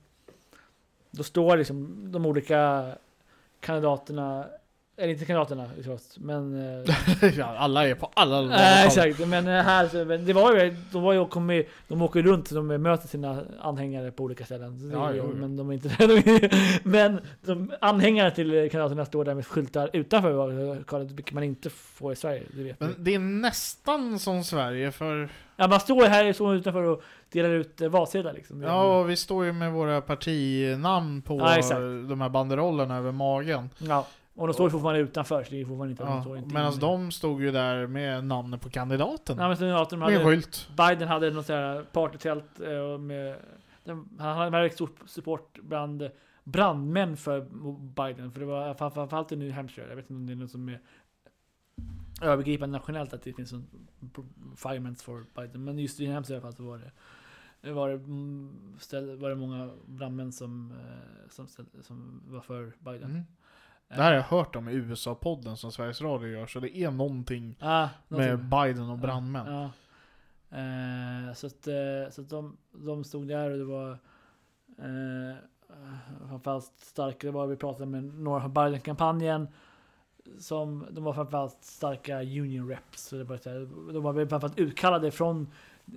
[1.11, 2.93] Då står liksom de olika
[3.61, 4.47] kandidaterna
[4.99, 6.55] Eller inte kandidaterna förstås, men
[7.29, 8.87] eh, alla är på alla Nej, lokaler.
[8.87, 12.03] exakt, men eh, här men det var ju, de var ju och kom med, de
[12.03, 14.91] åker runt, de möter sina anhängare på olika ställen.
[14.95, 15.37] Ja, ju- jo, jo.
[15.41, 16.51] Men de är inte,
[16.83, 22.13] men de anhängare till kandidaterna står där med skyltar utanför vallokalen, vilket man inte får
[22.13, 26.33] i Sverige, det vet Men det är nästan som Sverige för Ja, man står här
[26.33, 28.63] så utanför och delar ut eh, valsedlar liksom.
[28.63, 31.79] ja, vi står ju med våra partinamn på Ja,
[32.09, 33.71] de här banderollerna över magen.
[33.79, 34.07] Ja,
[34.37, 36.55] och de står ju fortfarande utanför, så det är fortfarande inte, de Ja, står inte
[36.55, 36.81] Medan inne.
[36.81, 39.39] de stod ju där med namnet på kandidaten.
[39.39, 40.69] Ja, men de med hade, skylt.
[40.77, 43.37] Biden hade något sånt här partytält eh, och med,
[43.85, 46.11] den, han hade väldigt stor support bland
[46.45, 47.41] brandmän för
[47.81, 48.33] Biden.
[48.33, 49.89] För det var fram- framförallt i New Hampshire.
[49.89, 50.81] Jag vet inte om det är något som är
[52.23, 53.67] övergripande nationellt att det finns en
[54.57, 55.65] firements for Biden.
[55.65, 56.91] Men just i New Hampshire i alla fall så var det
[57.73, 61.47] var det, var det många brandmän som, eh, som,
[61.83, 63.11] som var för Biden.
[63.11, 63.23] Mm.
[63.89, 66.91] Det här har jag hört om i USA-podden som Sveriges Radio gör, så det är
[66.91, 68.51] någonting Ah, med någonting.
[68.51, 69.47] Biden och brandmän.
[69.53, 69.71] Ja.
[70.59, 73.91] Eh, så att, eh, så att de, de stod där och det var
[74.79, 75.37] eh,
[76.29, 79.49] framförallt starka, det var vi pratade med några från Biden-kampanjen.
[80.39, 83.03] Som, de var framförallt starka union reps.
[83.03, 85.49] Så det var här, de var framförallt utkallade från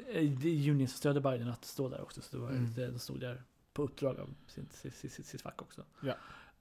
[0.07, 2.21] eh, union som stödde Biden att stå där också.
[2.21, 2.73] Så det var, Mm.
[2.75, 3.41] de stod där
[3.73, 5.81] på uppdrag av sitt, sitt, sitt, sitt, sitt fack också.
[6.01, 6.13] Ja.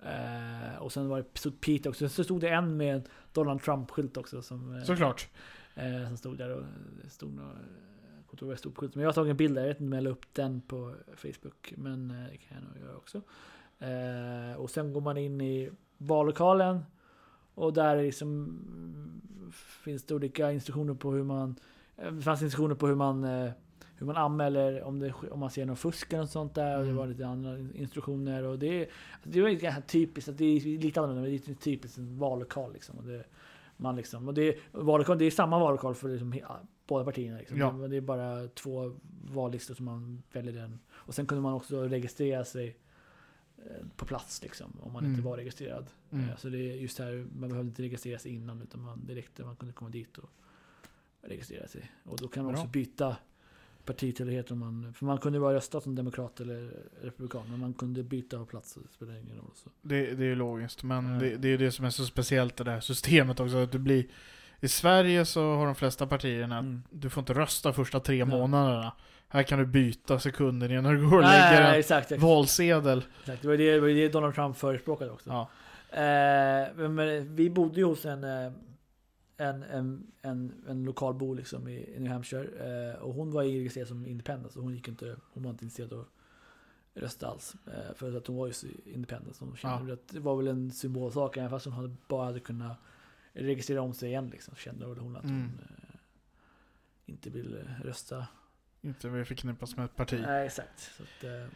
[0.02, 2.08] Eh, och sen var det stod Pete också.
[2.08, 4.42] Så stod det en med Donald Trump-skylt också.
[4.42, 5.28] Som, eh, Såklart.
[5.74, 6.62] Eh, som stod där och
[7.02, 7.52] det stod några
[8.46, 8.98] det stod på skylten.
[8.98, 10.60] Men jag har tagit en bild där, jag vet inte om jag la upp den
[10.60, 11.74] på Facebook.
[11.76, 13.22] Men eh, det kan jag nog göra också.
[13.78, 16.80] Eh, och sen går man in i vallokalen.
[17.54, 19.50] Och där är liksom, mm,
[19.84, 21.56] finns det olika instruktioner på hur man
[21.96, 23.50] eh, Det fanns instruktioner på hur man eh,
[23.96, 26.76] hur man anmäler om, det, om man ser någon fusk eller något sånt där.
[26.76, 26.96] Och det Mm.
[26.96, 28.42] var lite andra instruktioner.
[28.44, 28.88] Och det,
[29.24, 32.72] det var ganska typiskt, att det är lite annorlunda, men det är typiskt en vallokal
[32.72, 32.98] liksom.
[32.98, 33.24] Och det,
[33.76, 36.34] man liksom, och det, vallokal, det är samma vallokal för liksom,
[36.86, 37.38] båda partierna.
[37.38, 37.58] Liksom.
[37.58, 37.70] Ja.
[37.72, 38.96] Det är bara två
[39.32, 40.78] vallistor som man väljer den.
[40.90, 42.76] Och sen kunde man också registrera sig
[43.58, 45.24] eh, på plats liksom, om man inte Mm.
[45.30, 45.86] var registrerad.
[46.10, 46.28] Mm.
[46.28, 49.38] Eh, Så det är just här, man behövde inte registrera sig innan utan man direkt
[49.38, 50.30] man kunde komma dit och
[51.20, 51.90] registrera sig.
[52.04, 52.62] Och då kan man Bra.
[52.62, 53.16] också byta
[53.92, 56.70] partitillhörighet om man, för man kunde bara rösta som demokrat eller
[57.02, 59.50] republikan, men man kunde byta plats och det spelar ingen roll.
[59.54, 59.70] Så.
[59.82, 61.20] Det, det är ju logiskt, men Ja.
[61.20, 63.56] det, det är det som är så speciellt i det här systemet också.
[63.56, 64.06] Att du blir,
[64.60, 66.82] I Sverige så har de flesta partierna, Mm.
[66.90, 68.24] du får inte rösta första tre Ja.
[68.24, 68.92] månaderna.
[69.28, 72.22] Här kan du byta sekunder innan du går och Nej, lägger nej, en exakt, exakt,
[72.22, 73.04] valsedel.
[73.20, 73.42] exakt.
[73.42, 75.30] Det var det, det var det Donald Trump förespråkade också.
[75.30, 75.48] Ja.
[75.90, 78.52] Eh, men, men vi bodde ju hos en, eh,
[79.40, 82.90] en, en, en, en lokalbo liksom i, i New Hampshire.
[82.92, 84.52] Eh, och hon var registrerad som independent.
[84.52, 86.08] Så hon, gick inte, hon var inte intresserad av att
[87.02, 87.54] rösta alls.
[87.66, 88.52] Eh, för att hon var ju
[88.84, 89.36] independent.
[89.36, 89.94] Så hon kände Ja.
[89.94, 91.36] att det var väl en symbolsak.
[91.36, 92.76] Även fast hon hade bara hade kunnat
[93.32, 94.28] registrera om sig igen.
[94.30, 95.50] Liksom, så kände väl hon att hon Mm.
[95.60, 95.94] eh,
[97.06, 98.26] inte ville rösta
[98.80, 100.20] Inte vi förknippas med ett parti.
[100.26, 100.80] Nej, exakt.
[100.96, 101.46] Så att, eh,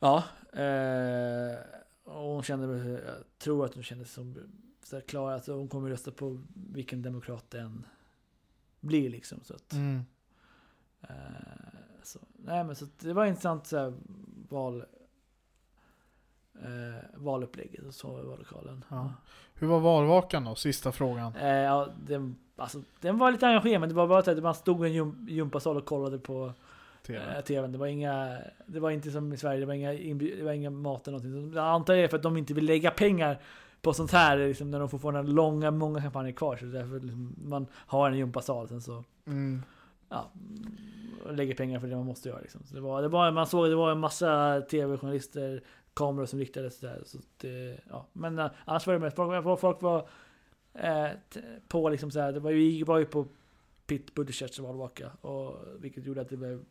[0.00, 0.24] ja,
[0.62, 1.58] eh,
[2.04, 4.34] och hon kände, jag tror att hon kände sig som
[4.88, 7.86] så här klar, att hon kommer rösta på vilken demokrat den
[8.80, 9.40] blir liksom.
[9.42, 10.00] Så att, Mm.
[11.00, 11.08] eh,
[12.02, 13.92] så, nej, men så att det var intressant så här,
[14.48, 14.84] val,
[16.62, 18.84] eh, valupplägget och så i vallokalen.
[18.88, 19.12] Ja.
[19.54, 20.54] Hur var valvakan då?
[20.54, 21.36] Sista frågan.
[21.36, 24.86] Eh, ja, den, alltså, den var lite engagerad, men det var bara att man stod
[24.88, 26.52] i en gympasal och kollade på
[27.06, 27.36] TV.
[27.36, 27.72] eh, tvn.
[27.72, 30.70] Det var inga, det var inte som i Sverige, det var inga, det var inga
[30.70, 31.54] mat eller någonting.
[31.56, 33.38] Jag antar det är för att de inte vill lägga pengar
[33.82, 36.56] på sånt här, liksom, när de får få några långa, många kampanjer kvar.
[36.56, 39.62] Så därför liksom, man har en gympasal, sen så Mm.
[40.08, 40.30] ja,
[41.30, 42.40] lägger pengar för det man måste göra.
[42.40, 42.60] Liksom.
[42.64, 45.62] Så det var, det var, man såg det var en massa tv-journalister,
[45.94, 47.02] kameror som riktades där.
[47.06, 48.06] Så att det, ja.
[48.12, 50.08] Men eh, annars var det mest, folk, folk var
[50.74, 51.08] eh,
[51.68, 53.26] på liksom så här, det var ju, var ju på
[53.86, 55.10] Pete Buttigieg som var tillbaka.
[55.20, 56.64] Och, vilket gjorde att det blev...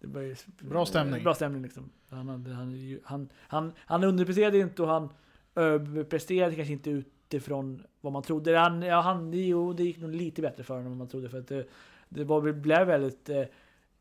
[0.00, 1.22] Blev Bra stämning.
[1.22, 1.90] Bra stämning liksom.
[2.08, 5.08] Han, hade, han, han, han, han underpresterade inte och han
[5.54, 8.58] överpresterade kanske inte utifrån vad man trodde.
[8.58, 11.28] Han, ja, han, jo, det gick nog lite bättre för honom än man trodde.
[11.28, 11.66] För att det,
[12.08, 13.28] det var, blev väldigt...
[13.28, 13.42] eh,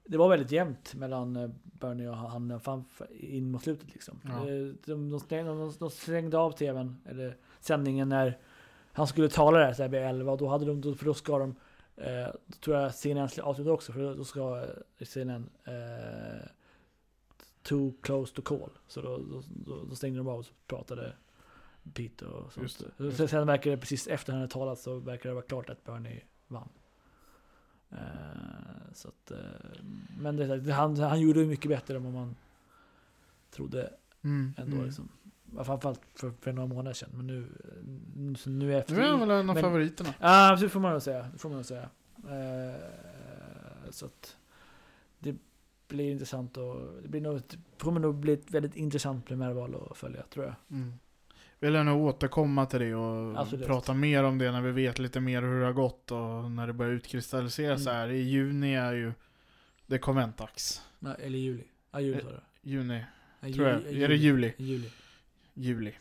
[0.05, 2.59] Det var väldigt jämnt mellan eh, Bernie och han
[3.19, 4.19] in mot slutet liksom.
[4.23, 4.29] Ja.
[4.49, 8.37] Eh, De, de, de, de stängde av tvn, eller sändningen när
[8.95, 11.13] han skulle tala där så här vid 11 och då hade de, då- för då
[11.13, 11.55] ska de,
[11.97, 14.65] eh, då tror jag CNN skulle avsluta också för då- ska
[15.05, 16.47] CNN eh,
[17.63, 18.69] Too close to call.
[18.87, 21.13] Så då, då, då, då stängde de av och pratade
[21.93, 22.63] Pete och sånt.
[22.63, 25.33] Just det, just Sen, sen verkar det precis efter han hade talat så verkar det
[25.35, 26.69] vara klart att Bernie vann.
[27.91, 27.97] Eh,
[28.93, 29.37] så att, eh,
[30.19, 32.35] men det, det, han, han gjorde det mycket bättre än vad man
[33.51, 34.73] trodde Mm, ändå.
[34.75, 34.85] mm.
[34.85, 35.09] Liksom.
[35.63, 37.09] Framförallt för, för några månader sedan.
[37.13, 37.47] Men nu,
[38.37, 38.93] så nu efter...
[38.95, 40.13] Nu är han väl en av men- favoriterna.
[40.19, 41.27] Ja, det får man nog säga.
[41.33, 41.89] Det får man säga.
[42.29, 42.81] Eh,
[43.89, 44.37] så att
[45.19, 45.35] det
[45.87, 49.97] blir intressant och det blir nog, det kommer nog bli ett väldigt intressant primärval att
[49.97, 50.55] följa tror jag.
[50.69, 50.93] Mm.
[51.63, 53.67] Vill jag nog återkomma till det och Absolut.
[53.67, 56.67] prata mer om det när vi vet lite mer hur det har gått och när
[56.67, 57.95] det börjar utkristallisera sig Mm.
[58.09, 58.09] här.
[58.15, 59.13] I juni är ju
[59.87, 60.81] det konventdags.
[60.99, 61.63] Nej, eller juli.
[61.91, 62.69] Ja, juli sa du.
[62.69, 63.03] Juni,
[63.41, 63.81] Ja, tror jag.
[63.81, 64.53] juli- Är det juli?
[64.57, 64.89] Juli.
[65.53, 65.93] Juli.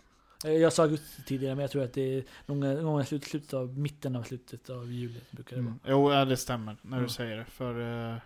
[0.44, 3.24] Eh, Jag sa augusti tidigare, men jag tror att det är någon gång i slut,
[3.24, 5.20] slutet av, mitten av slutet av juli.
[5.30, 5.70] Brukar det vara.
[5.70, 5.80] Mm.
[5.86, 7.02] Jo, ja, det stämmer när Mm.
[7.02, 7.44] du säger det.
[7.44, 7.80] För
[8.12, 8.16] eh,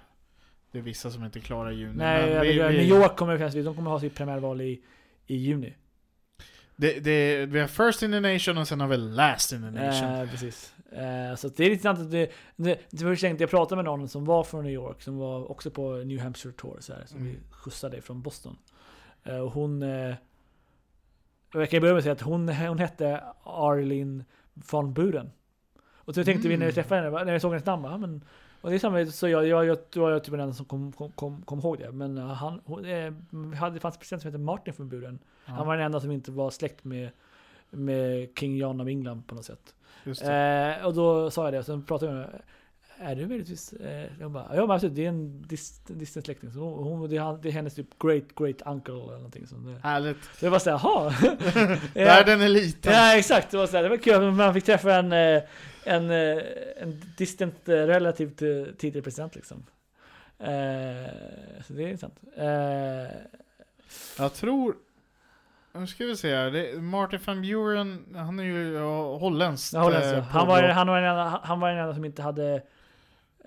[0.70, 1.94] det är vissa som inte klarar juni.
[1.96, 4.82] Nej, vi- vi- New York kommer de kommer ha sitt primärval i,
[5.26, 5.74] i juni.
[6.76, 9.70] Det, det, vi har first in the nation och sen har vi last in the
[9.70, 10.08] nation.
[10.10, 10.74] Eh, precis.
[10.92, 14.08] Eh, så det är intressant att det, det, det var tänkte jag pratade med någon
[14.08, 17.18] som var från New York, som var också på New Hampshire Tour, så här, som
[17.20, 17.32] Mm.
[17.32, 18.56] vi skjutsade från Boston.
[19.24, 19.82] Eh, och hon...
[19.82, 20.14] Eh,
[21.52, 24.24] jag kan börja med att säga att hon, hon hette Arlene
[24.54, 25.30] von Buren.
[25.94, 26.74] Och så tänkte vi när vi Mm.
[26.74, 28.24] träffade henne, när jag såg hennes namn, "Ja, men
[28.60, 30.92] och det är samma, så jag, jag, jag, jag var typ den enda som kom,
[30.92, 31.92] kom, kom, kom ihåg det.
[31.92, 35.18] Men eh, han, hon, eh, vi det fanns en president som hette Martin von Buren.
[35.46, 37.10] Ja, Han var den enda som inte var släkt med,
[37.70, 39.74] med King John av England på något sätt.
[40.22, 42.42] Eh, och då sa jag det, och sen pratade jag med henne.
[42.98, 43.72] Är du möjligtvis...
[43.72, 46.52] Eh, jag bara, ja men absolut, det är en dis, distant släkting.
[46.52, 49.46] Så hon, hon, det, är, det är hennes typ great great uncle eller någonting.
[49.46, 50.16] Så det, Härligt.
[50.38, 51.14] så jag var såhär, jaha.
[51.94, 52.92] Världen är liten.
[52.92, 54.30] Ja exakt, det var, så här, det var kul.
[54.30, 55.42] Man fick träffa en, eh,
[55.84, 56.42] en, eh,
[56.76, 59.66] en distant eh, relativt eh, tidigare president liksom.
[60.38, 61.10] Eh,
[61.66, 62.18] så det är intressant.
[62.36, 63.16] Eh,
[64.18, 64.76] Jag tror...
[65.78, 66.50] Nu ska vi se här.
[66.50, 69.72] Det, Martin van Buren, han är ju ja, holländskt.
[69.72, 70.16] Ja, holländsk, ja.
[70.16, 72.62] eh, han, var, han, var den enda, han var den enda som inte hade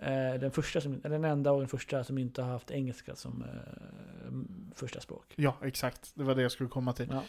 [0.02, 3.44] eh, den första som, den enda och den första som inte har haft engelska som
[3.44, 5.34] eh, första språk.
[5.36, 6.12] Ja, exakt.
[6.14, 7.08] Det var det jag skulle komma till.
[7.12, 7.24] Ja.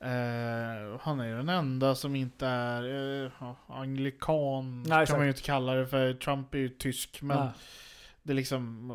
[0.00, 5.18] Eh, han är ju den enda som inte är eh, anglikan, Nej, kan exakt.
[5.18, 6.14] man ju inte kalla det för.
[6.14, 7.52] Trump är ju tysk, men ja.
[8.22, 8.92] det är liksom...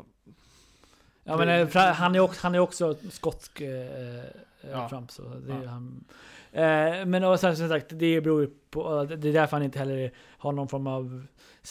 [1.23, 4.23] ja men eh, han är också, han är också skotsk eh,
[4.71, 4.89] Ja.
[4.89, 5.69] Trump så det är Ja.
[5.69, 6.03] han.
[6.51, 9.79] Eh, men och sen, som sagt, det beror ju på, det är därför han inte
[9.79, 11.27] heller har någon form av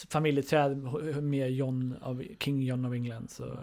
[0.09, 0.77] familjeträd
[1.23, 3.29] med John av, King John av England.
[3.29, 3.57] Så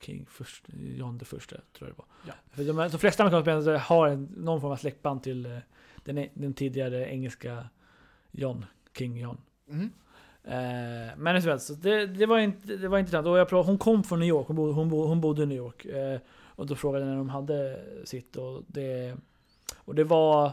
[0.00, 0.64] King först,
[0.96, 2.06] John det första tror jag det var.
[2.26, 2.32] Ja.
[2.50, 5.58] För de, de flesta amerikanska spelare har en, någon form av släktband till eh,
[6.04, 7.68] den, den tidigare engelska
[8.30, 8.64] John,
[8.98, 9.38] King John.
[9.68, 9.90] Mm.
[10.44, 13.26] Eh, men så det, det, var inte, det var intressant.
[13.26, 15.46] Och jag pratade, hon kom från New York, hon bodde, hon bodde, hon bodde i
[15.46, 15.84] New York.
[15.84, 16.20] Eh,
[16.60, 19.16] och då frågade jag när de hade sitt och det,
[19.76, 20.52] och det var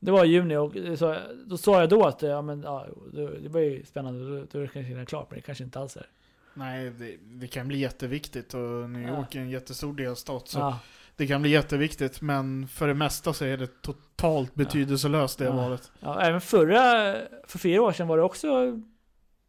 [0.00, 3.48] det var i juni och sa- då sa jag då att ja, men, ja, det,
[3.48, 5.96] var ju spännande, då, då är det kanske redan klart, men det kanske inte alls
[5.96, 6.06] är.
[6.54, 8.60] Nej, det, det kan bli jätteviktigt och
[8.90, 9.18] New Ja.
[9.18, 10.48] York är en jättestor delstat.
[10.48, 10.78] Så Ja,
[11.16, 15.52] det kan bli jätteviktigt, men för det mesta så är det totalt betydelselöst det Ja.
[15.52, 15.92] valet.
[16.00, 17.14] ja, även förra,
[17.46, 18.46] för fyra år sedan var det också,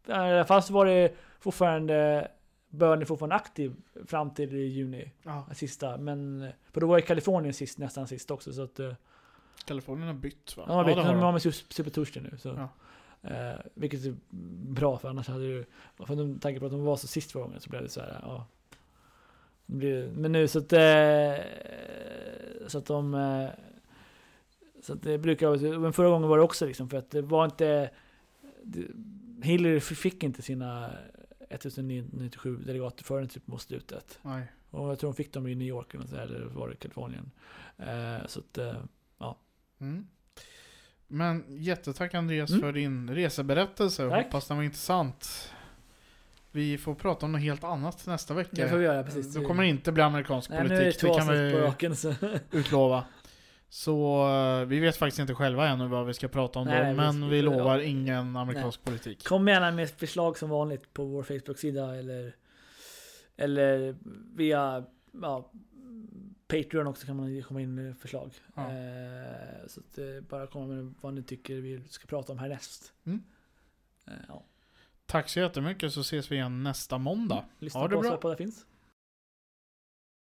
[0.08, 2.28] i alla fall så var det fortfarande,
[2.74, 5.12] Bernie fortfarande aktiv fram till juni.
[5.24, 5.46] Ja.
[5.54, 8.94] Sista, men för då var ju Kalifornien sist, nästan sist också så att eh,
[9.66, 10.64] Kalifornien har bytt va?
[10.68, 12.50] de har bytt, det de har med Super Tuesday nu så.
[12.50, 12.70] Ja.
[13.30, 14.16] Eh, vilket är
[14.74, 15.66] bra för annars hade du,
[15.98, 18.02] för de tanke på att de var så sist förra gången så blev det så
[18.02, 18.46] här, ja.
[20.16, 21.44] Men nu så att, eh,
[22.68, 23.50] så att de, eh,
[24.82, 27.46] så att det brukar men förra gången var det också liksom för att det var
[27.46, 27.90] inte,
[28.64, 28.88] det,
[29.44, 30.90] Hillary fick inte sina
[31.54, 34.20] 1097 delegater förrän typ mot slutet.
[34.22, 34.44] Nej.
[34.70, 36.76] Och jag tror de fick dem i New York eller, så här, eller var det
[36.76, 37.32] Kalifornien.
[37.78, 38.76] Eh, så att, eh,
[39.80, 40.08] Mm.
[41.08, 42.62] Men jättetack Andreas Mm.
[42.62, 44.10] för din reseberättelse.
[44.10, 44.26] Tack.
[44.26, 45.50] Hoppas den var intressant.
[46.52, 48.50] Vi får prata om något helt annat nästa vecka.
[48.54, 49.34] det får vi göra precis.
[49.34, 51.58] Då kommer inte bli amerikansk Nej, nu är det politik, två det kan avsnitt på
[51.60, 52.14] vi raken så.
[52.52, 53.06] utlova.
[53.74, 54.28] Så
[54.62, 56.96] eh, vi vet faktiskt inte själva ännu vad vi ska prata om Nej, då, nej,
[56.96, 57.84] men vi- vi lovar ja.
[57.84, 59.24] ingen amerikansk politik.
[59.28, 62.36] Kom gärna med förslag som vanligt på vår Facebook-sida eller
[63.36, 63.96] Eller
[64.36, 64.84] via
[65.22, 65.52] ja,
[66.48, 68.32] Patreon också kan man komma in med förslag.
[68.56, 68.62] Ja.
[68.62, 72.94] Eh, så att, eh, bara komma med vad ni tycker vi ska prata om härnäst.
[73.06, 73.24] Mm.
[74.08, 74.44] Eh, ja.
[75.06, 77.46] Tack så jättemycket så ses vi igen nästa måndag.
[77.60, 78.18] Lyssna Ha det på oss bra.
[78.18, 78.66] på det finns.